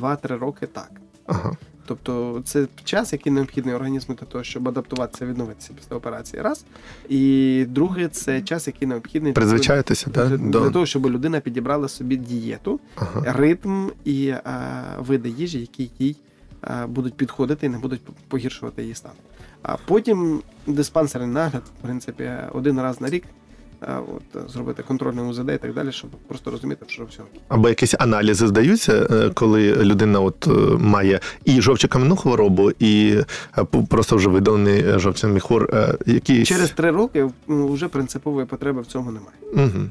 2-3 0.00 0.38
роки 0.38 0.66
так. 0.66 0.90
Ага. 1.26 1.56
Тобто 2.02 2.42
це 2.44 2.66
час, 2.84 3.12
який 3.12 3.32
необхідний 3.32 3.74
організму 3.74 4.14
для 4.14 4.26
того, 4.26 4.44
щоб 4.44 4.68
адаптуватися, 4.68 5.26
відновитися 5.26 5.70
після 5.76 5.96
операції. 5.96 6.42
Раз. 6.42 6.64
І 7.08 7.64
друге, 7.68 8.08
це 8.08 8.40
час, 8.42 8.66
який 8.66 8.88
необхідний 8.88 9.32
Призвичаєтеся, 9.32 10.10
для, 10.10 10.28
так? 10.30 10.50
для 10.50 10.70
того, 10.70 10.86
щоб 10.86 11.06
людина 11.06 11.40
підібрала 11.40 11.88
собі 11.88 12.16
дієту, 12.16 12.80
Ага. 12.96 13.32
ритм 13.32 13.88
і 14.04 14.26
е, 14.26 14.42
види 14.98 15.28
їжі, 15.28 15.60
які 15.60 15.90
їй 15.98 16.16
е, 16.64 16.86
будуть 16.86 17.14
підходити 17.14 17.66
і 17.66 17.68
не 17.68 17.78
будуть 17.78 18.00
погіршувати 18.28 18.82
її 18.82 18.94
стан. 18.94 19.12
А 19.62 19.76
потім 19.76 20.42
диспансерний 20.66 21.30
нагляд, 21.30 21.62
в 21.78 21.82
принципі, 21.82 22.30
один 22.52 22.80
раз 22.80 23.00
на 23.00 23.10
рік. 23.10 23.24
Е, 23.82 23.96
От, 24.16 24.50
зробити 24.52 24.82
контрольне 24.82 25.22
УЗД 25.22 25.50
і 25.54 25.58
так 25.58 25.74
далі, 25.74 25.92
щоб 25.92 26.10
просто 26.10 26.50
розуміти, 26.50 26.84
що 26.88 27.04
все. 27.10 27.20
Або 27.48 27.68
якісь 27.68 27.94
аналізи 27.98 28.46
здаються, 28.46 29.06
е, 29.10 29.30
коли 29.34 29.72
людина 29.76 30.20
от 30.20 30.46
е, 30.46 30.50
має 30.78 31.20
і 31.44 31.60
жовчокам'яну 31.60 32.16
хворобу, 32.16 32.70
і 32.78 33.16
е, 33.58 33.64
просто 33.88 34.16
вже 34.16 34.28
видалений 34.28 34.84
е, 34.84 34.98
жовчний 34.98 35.32
міхур. 35.32 35.68
е, 35.74 35.94
Якісь... 36.06 36.48
Через 36.48 36.70
три 36.70 36.90
роки 36.90 37.30
вже 37.48 37.88
принципової 37.88 38.46
потреби 38.46 38.80
в 38.82 38.86
цьому 38.86 39.10
немає. 39.10 39.36
Угу. 39.52 39.84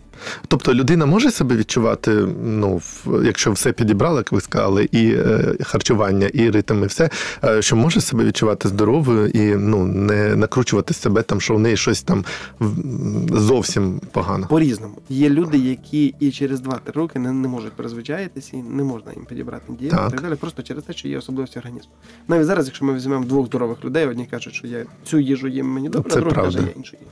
Тобто 0.47 0.73
людина 0.73 1.05
може 1.05 1.31
себе 1.31 1.55
відчувати, 1.55 2.11
ну, 2.43 2.81
якщо 3.23 3.51
все 3.51 3.71
підібрала, 3.71 4.17
як 4.17 4.31
ви 4.31 4.41
сказали, 4.41 4.89
і 4.91 5.11
е, 5.13 5.55
харчування, 5.63 6.27
і 6.27 6.49
ритм, 6.49 6.83
і 6.83 6.87
все, 6.87 7.09
е, 7.43 7.61
що 7.61 7.75
може 7.75 8.01
себе 8.01 8.25
відчувати 8.25 8.67
здоровою 8.69 9.27
і 9.27 9.55
ну, 9.55 9.83
не 9.85 10.35
накручувати 10.35 10.93
себе, 10.93 11.21
там, 11.21 11.41
що 11.41 11.55
в 11.55 11.59
неї 11.59 11.77
щось 11.77 12.01
там 12.03 12.25
в- 12.59 13.37
зовсім 13.81 14.09
погано. 14.11 14.47
По-різному. 14.47 14.95
Є 15.09 15.29
люди, 15.29 15.57
які 15.57 16.15
і 16.19 16.31
через 16.31 16.61
2-3 16.61 16.91
роки 16.93 17.19
не, 17.19 17.31
не 17.31 17.47
можуть 17.47 17.73
призвичаїтися, 17.73 18.57
і 18.57 18.61
не 18.61 18.83
можна 18.83 19.11
їм 19.13 19.25
підібрати 19.25 19.73
дієту 19.73 19.95
Так. 19.95 20.07
і 20.07 20.11
так 20.11 20.21
далі, 20.21 20.35
просто 20.35 20.63
через 20.63 20.83
те, 20.83 20.93
що 20.93 21.07
є 21.07 21.17
особливості 21.17 21.59
організму. 21.59 21.91
Навіть 22.27 22.45
зараз, 22.45 22.65
якщо 22.65 22.85
ми 22.85 22.93
візьмемо 22.93 23.25
двох 23.25 23.45
здорових 23.45 23.85
людей, 23.85 24.07
одні 24.07 24.25
кажуть, 24.25 24.53
що 24.53 24.67
я 24.67 24.85
цю 25.03 25.19
їжу 25.19 25.47
їм 25.47 25.67
мені 25.67 25.89
добре, 25.89 26.11
а 26.13 26.15
другий 26.15 26.35
каже, 26.35 26.59
я 26.59 26.67
іншу 26.75 26.97
їм. 26.99 27.09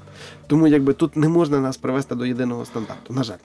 Тому 0.48 0.68
якби 0.68 0.94
тут 0.94 1.16
не 1.16 1.30
можна 1.30 1.60
нас 1.60 1.78
привести 1.78 2.16
до 2.16 2.26
єдиного 2.26 2.66
стандарту, 2.66 3.14
на 3.14 3.24
жаль. 3.24 3.38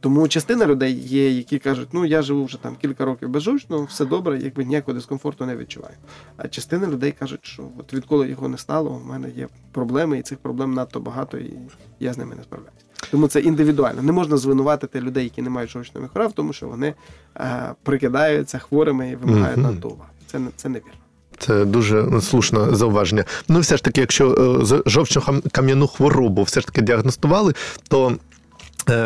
Тому 0.00 0.28
частина 0.28 0.66
людей 0.66 0.94
є, 0.94 1.30
які 1.30 1.58
кажуть, 1.58 1.88
ну 1.92 2.04
я 2.04 2.22
живу 2.22 2.44
вже 2.44 2.58
там 2.62 2.76
кілька 2.82 3.04
років 3.04 3.28
безжовчно, 3.28 3.82
все 3.84 4.04
добре, 4.04 4.38
якби 4.42 4.64
ніякого 4.64 4.94
дискомфорту 4.94 5.46
не 5.46 5.56
відчуваю. 5.56 5.94
А 6.36 6.48
частина 6.48 6.86
людей 6.86 7.12
кажуть, 7.18 7.40
що 7.42 7.62
от 7.78 7.94
відколи 7.94 8.28
його 8.28 8.48
не 8.48 8.58
стало, 8.58 8.90
у 9.04 9.08
мене 9.08 9.30
є 9.36 9.48
проблеми, 9.72 10.18
і 10.18 10.22
цих 10.22 10.38
проблем 10.38 10.74
надто 10.74 11.00
багато, 11.00 11.38
і 11.38 11.52
я 12.00 12.12
з 12.12 12.18
ними 12.18 12.34
не 12.36 12.42
справляюся. 12.42 12.84
Тому 13.10 13.28
це 13.28 13.40
індивідуально. 13.40 14.02
Не 14.02 14.12
можна 14.12 14.36
звинуватити 14.36 15.00
людей, 15.00 15.24
які 15.24 15.42
не 15.42 15.50
мають 15.50 15.70
жовчного 15.70 16.02
міхура, 16.02 16.26
в 16.26 16.32
тому, 16.32 16.52
що 16.52 16.66
вони 16.68 16.94
е, 17.36 17.74
прикидаються 17.82 18.58
хворими 18.58 19.10
і 19.10 19.16
вимагають 19.16 19.58
Мгм. 19.58 19.72
надто 19.72 19.88
уваги. 19.88 20.10
Це 20.26 20.38
не 20.38 20.48
це 20.56 20.68
невірно. 20.68 20.92
Це 21.38 21.64
дуже 21.64 22.02
ну, 22.10 22.20
слушне 22.20 22.58
зауваження. 22.76 23.24
Ну, 23.48 23.60
все 23.60 23.76
ж 23.76 23.84
таки, 23.84 24.00
якщо 24.00 24.30
е, 24.60 24.64
з- 24.64 24.82
жовчно-кам'яну 24.86 25.86
хворобу 25.86 26.42
все 26.42 26.60
ж 26.60 26.66
таки 26.66 26.82
діагностували, 26.82 27.54
то 27.88 28.12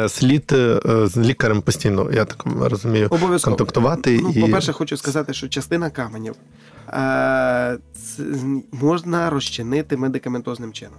слід 0.08 0.52
е, 0.52 0.80
з 1.06 1.16
лікарем 1.16 1.62
постійно, 1.62 2.10
я 2.12 2.24
так 2.24 2.44
розумію, 2.60 3.06
Обов'язково. 3.10 3.56
контактувати. 3.56 4.20
Ну, 4.22 4.32
і... 4.36 4.40
По-перше, 4.40 4.72
хочу 4.72 4.96
сказати, 4.96 5.34
що 5.34 5.48
частина 5.48 5.90
каменів 5.90 6.34
е, 6.88 7.78
можна 8.72 9.30
розчинити 9.30 9.96
медикаментозним 9.96 10.72
чином. 10.72 10.98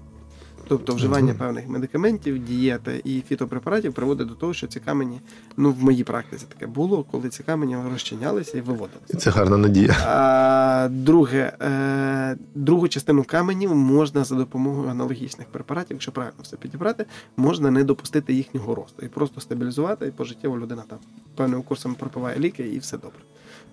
Тобто 0.67 0.95
вживання 0.95 1.33
певних 1.33 1.67
медикаментів, 1.67 2.45
дієта 2.45 2.91
і 3.03 3.21
фітопрепаратів 3.21 3.93
приводить 3.93 4.27
до 4.27 4.33
того, 4.33 4.53
що 4.53 4.67
ці 4.67 4.79
камені, 4.79 5.19
ну 5.57 5.71
в 5.71 5.83
моїй 5.83 6.03
практиці 6.03 6.45
таке 6.49 6.67
було, 6.67 7.03
коли 7.03 7.29
ці 7.29 7.43
камені 7.43 7.77
розчинялися 7.91 8.57
і 8.57 8.61
виводилися. 8.61 9.17
Це 9.17 9.29
гарна 9.29 9.57
надія. 9.57 9.95
А, 10.05 10.87
друге, 10.91 11.53
е, 11.61 12.37
другу 12.55 12.87
частину 12.87 13.23
каменів 13.23 13.75
можна 13.75 14.23
за 14.23 14.35
допомогою 14.35 14.89
аналогічних 14.89 15.47
препаратів, 15.47 15.95
якщо 15.95 16.11
правильно 16.11 16.37
все 16.41 16.57
підібрати, 16.57 17.05
можна 17.37 17.71
не 17.71 17.83
допустити 17.83 18.33
їхнього 18.33 18.75
росту 18.75 19.05
і 19.05 19.07
просто 19.07 19.41
стабілізувати, 19.41 20.07
і 20.07 20.11
пожиттєво 20.11 20.59
людина 20.59 20.83
там 20.87 20.99
певним 21.35 21.61
курсом 21.61 21.95
пропиває 21.95 22.39
ліки, 22.39 22.63
і 22.63 22.79
все 22.79 22.97
добре. 22.97 23.19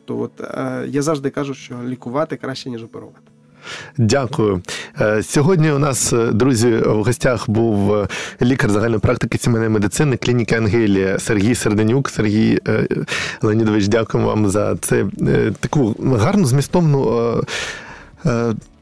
То 0.04 0.18
от 0.18 0.40
е, 0.40 0.86
я 0.88 1.02
завжди 1.02 1.30
кажу, 1.30 1.54
що 1.54 1.82
лікувати 1.84 2.36
краще, 2.36 2.70
ніж 2.70 2.84
оперувати. 2.84 3.29
Дякую. 3.98 4.62
Е, 5.00 5.22
Сьогодні 5.22 5.72
у 5.72 5.78
нас, 5.78 6.12
е, 6.12 6.26
друзі, 6.32 6.70
в 6.70 7.02
гостях 7.04 7.50
був 7.50 7.94
е, 7.94 8.08
лікар 8.42 8.70
загальної 8.70 9.00
практики 9.00 9.38
сімейної 9.38 9.70
медицини 9.70 10.16
клініки 10.16 10.54
Ангелія 10.54 11.18
Сергій 11.18 11.54
Серденюк. 11.54 12.08
Сергій 12.08 12.58
Леонідович, 13.42 13.88
дякуємо 13.88 14.28
вам 14.28 14.48
за 14.48 14.76
це 14.76 15.06
таку 15.60 15.96
гарну 16.18 16.46
змістовну. 16.46 17.44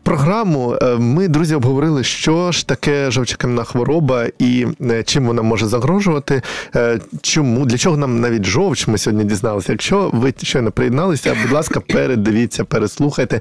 Програму 0.09 0.79
Е, 0.83 0.97
ми, 0.99 1.29
друзі, 1.29 1.55
обговорили, 1.55 2.05
що 2.05 2.53
ж 2.53 2.67
таке 2.69 3.11
жовчокам'яна 3.11 3.65
хвороба 3.65 4.27
і 4.39 4.67
е, 4.91 5.03
чим 5.03 5.27
вона 5.27 5.43
може 5.43 5.67
загрожувати. 5.67 6.43
Е, 6.77 6.99
Чому 7.23 7.67
для 7.67 7.79
чого 7.79 7.97
нам 7.97 8.21
навіть 8.21 8.45
жовч? 8.45 8.89
Ми 8.89 8.99
сьогодні 8.99 9.25
дізналися. 9.25 9.73
Якщо 9.73 10.11
ви 10.13 10.35
щойно 10.43 10.71
приєдналися, 10.71 11.37
будь 11.43 11.53
ласка, 11.53 11.81
передивіться, 11.81 12.65
переслухайте 12.65 13.41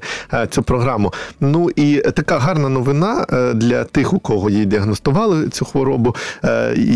цю 0.50 0.62
програму. 0.62 1.12
Ну 1.40 1.70
і 1.76 1.96
така 2.14 2.38
гарна 2.38 2.68
новина 2.68 3.26
для 3.54 3.84
тих, 3.84 4.12
у 4.12 4.18
кого 4.18 4.50
її 4.50 4.66
діагностували 4.66 5.48
цю 5.48 5.64
хворобу. 5.64 6.16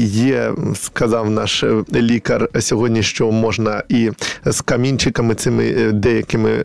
Є, 0.04 0.52
сказав 0.74 1.30
наш 1.30 1.64
лікар 1.94 2.48
сьогодні, 2.60 3.02
що 3.02 3.32
можна 3.32 3.82
і 3.88 4.10
з 4.44 4.60
камінчиками 4.60 5.34
цими 5.34 5.92
деякими. 5.92 6.64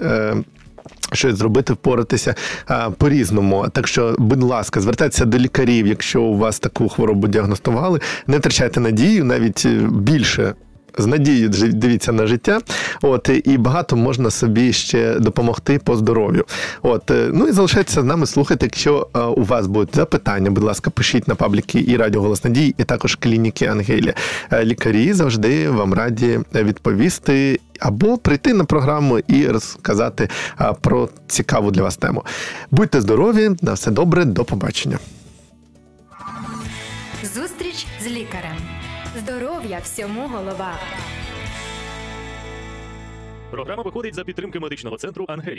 Щось 1.13 1.35
зробити, 1.35 1.73
впоратися 1.73 2.35
а, 2.65 2.89
по-різному. 2.89 3.65
Так 3.71 3.87
що, 3.87 4.15
будь 4.19 4.43
ласка, 4.43 4.81
звертайтеся 4.81 5.25
до 5.25 5.37
лікарів, 5.37 5.87
якщо 5.87 6.21
у 6.21 6.37
вас 6.37 6.59
таку 6.59 6.89
хворобу 6.89 7.27
діагностували. 7.27 7.99
Не 8.27 8.37
втрачайте 8.37 8.79
надію, 8.79 9.25
навіть 9.25 9.63
е, 9.65 9.69
більше. 9.91 10.53
З 10.97 11.05
надією 11.05 11.49
дивіться 11.49 12.11
на 12.11 12.27
життя, 12.27 12.59
от 13.01 13.29
і 13.43 13.57
багато 13.57 13.95
можна 13.95 14.31
собі 14.31 14.73
ще 14.73 15.19
допомогти 15.19 15.79
по 15.83 15.95
здоров'ю. 15.95 16.45
От 16.81 17.11
е, 17.11 17.29
ну 17.33 17.47
і 17.47 17.51
залишайтеся 17.51 18.01
з 18.01 18.03
нами. 18.03 18.25
Слухайте. 18.25 18.65
Якщо 18.65 19.07
е, 19.15 19.19
у 19.19 19.43
вас 19.43 19.67
будуть 19.67 19.95
запитання, 19.95 20.51
будь 20.51 20.63
ласка, 20.63 20.89
пишіть 20.89 21.27
на 21.27 21.35
пабліки 21.35 21.85
і 21.87 21.97
Радіо 21.97 22.21
Голос 22.21 22.43
Надії, 22.43 22.75
і 22.77 22.83
також 22.83 23.15
клініки 23.15 23.65
Ангелія. 23.65 24.13
Е, 24.51 24.65
Лікарі 24.65 25.13
завжди 25.13 25.69
вам 25.69 25.93
раді 25.93 26.39
відповісти 26.55 27.59
або 27.79 28.17
прийти 28.17 28.53
на 28.53 28.65
програму 28.65 29.19
і 29.19 29.47
розказати 29.47 30.29
про 30.81 31.09
цікаву 31.27 31.71
для 31.71 31.83
вас 31.83 31.97
тему. 31.97 32.25
Будьте 32.71 33.01
здорові, 33.01 33.51
на 33.61 33.73
все 33.73 33.91
добре, 33.91 34.25
до 34.25 34.45
побачення. 34.45 34.99
Зустріч 37.23 37.87
з 38.01 38.07
лікарем. 38.07 38.57
Здоров'я 39.19 39.79
всьому 39.83 40.27
голова. 40.27 40.71
Програма 43.51 43.83
виходить 43.83 44.15
за 44.15 44.23
підтримки 44.23 44.59
медичного 44.59 44.97
центру 44.97 45.25
Ангелія. 45.27 45.55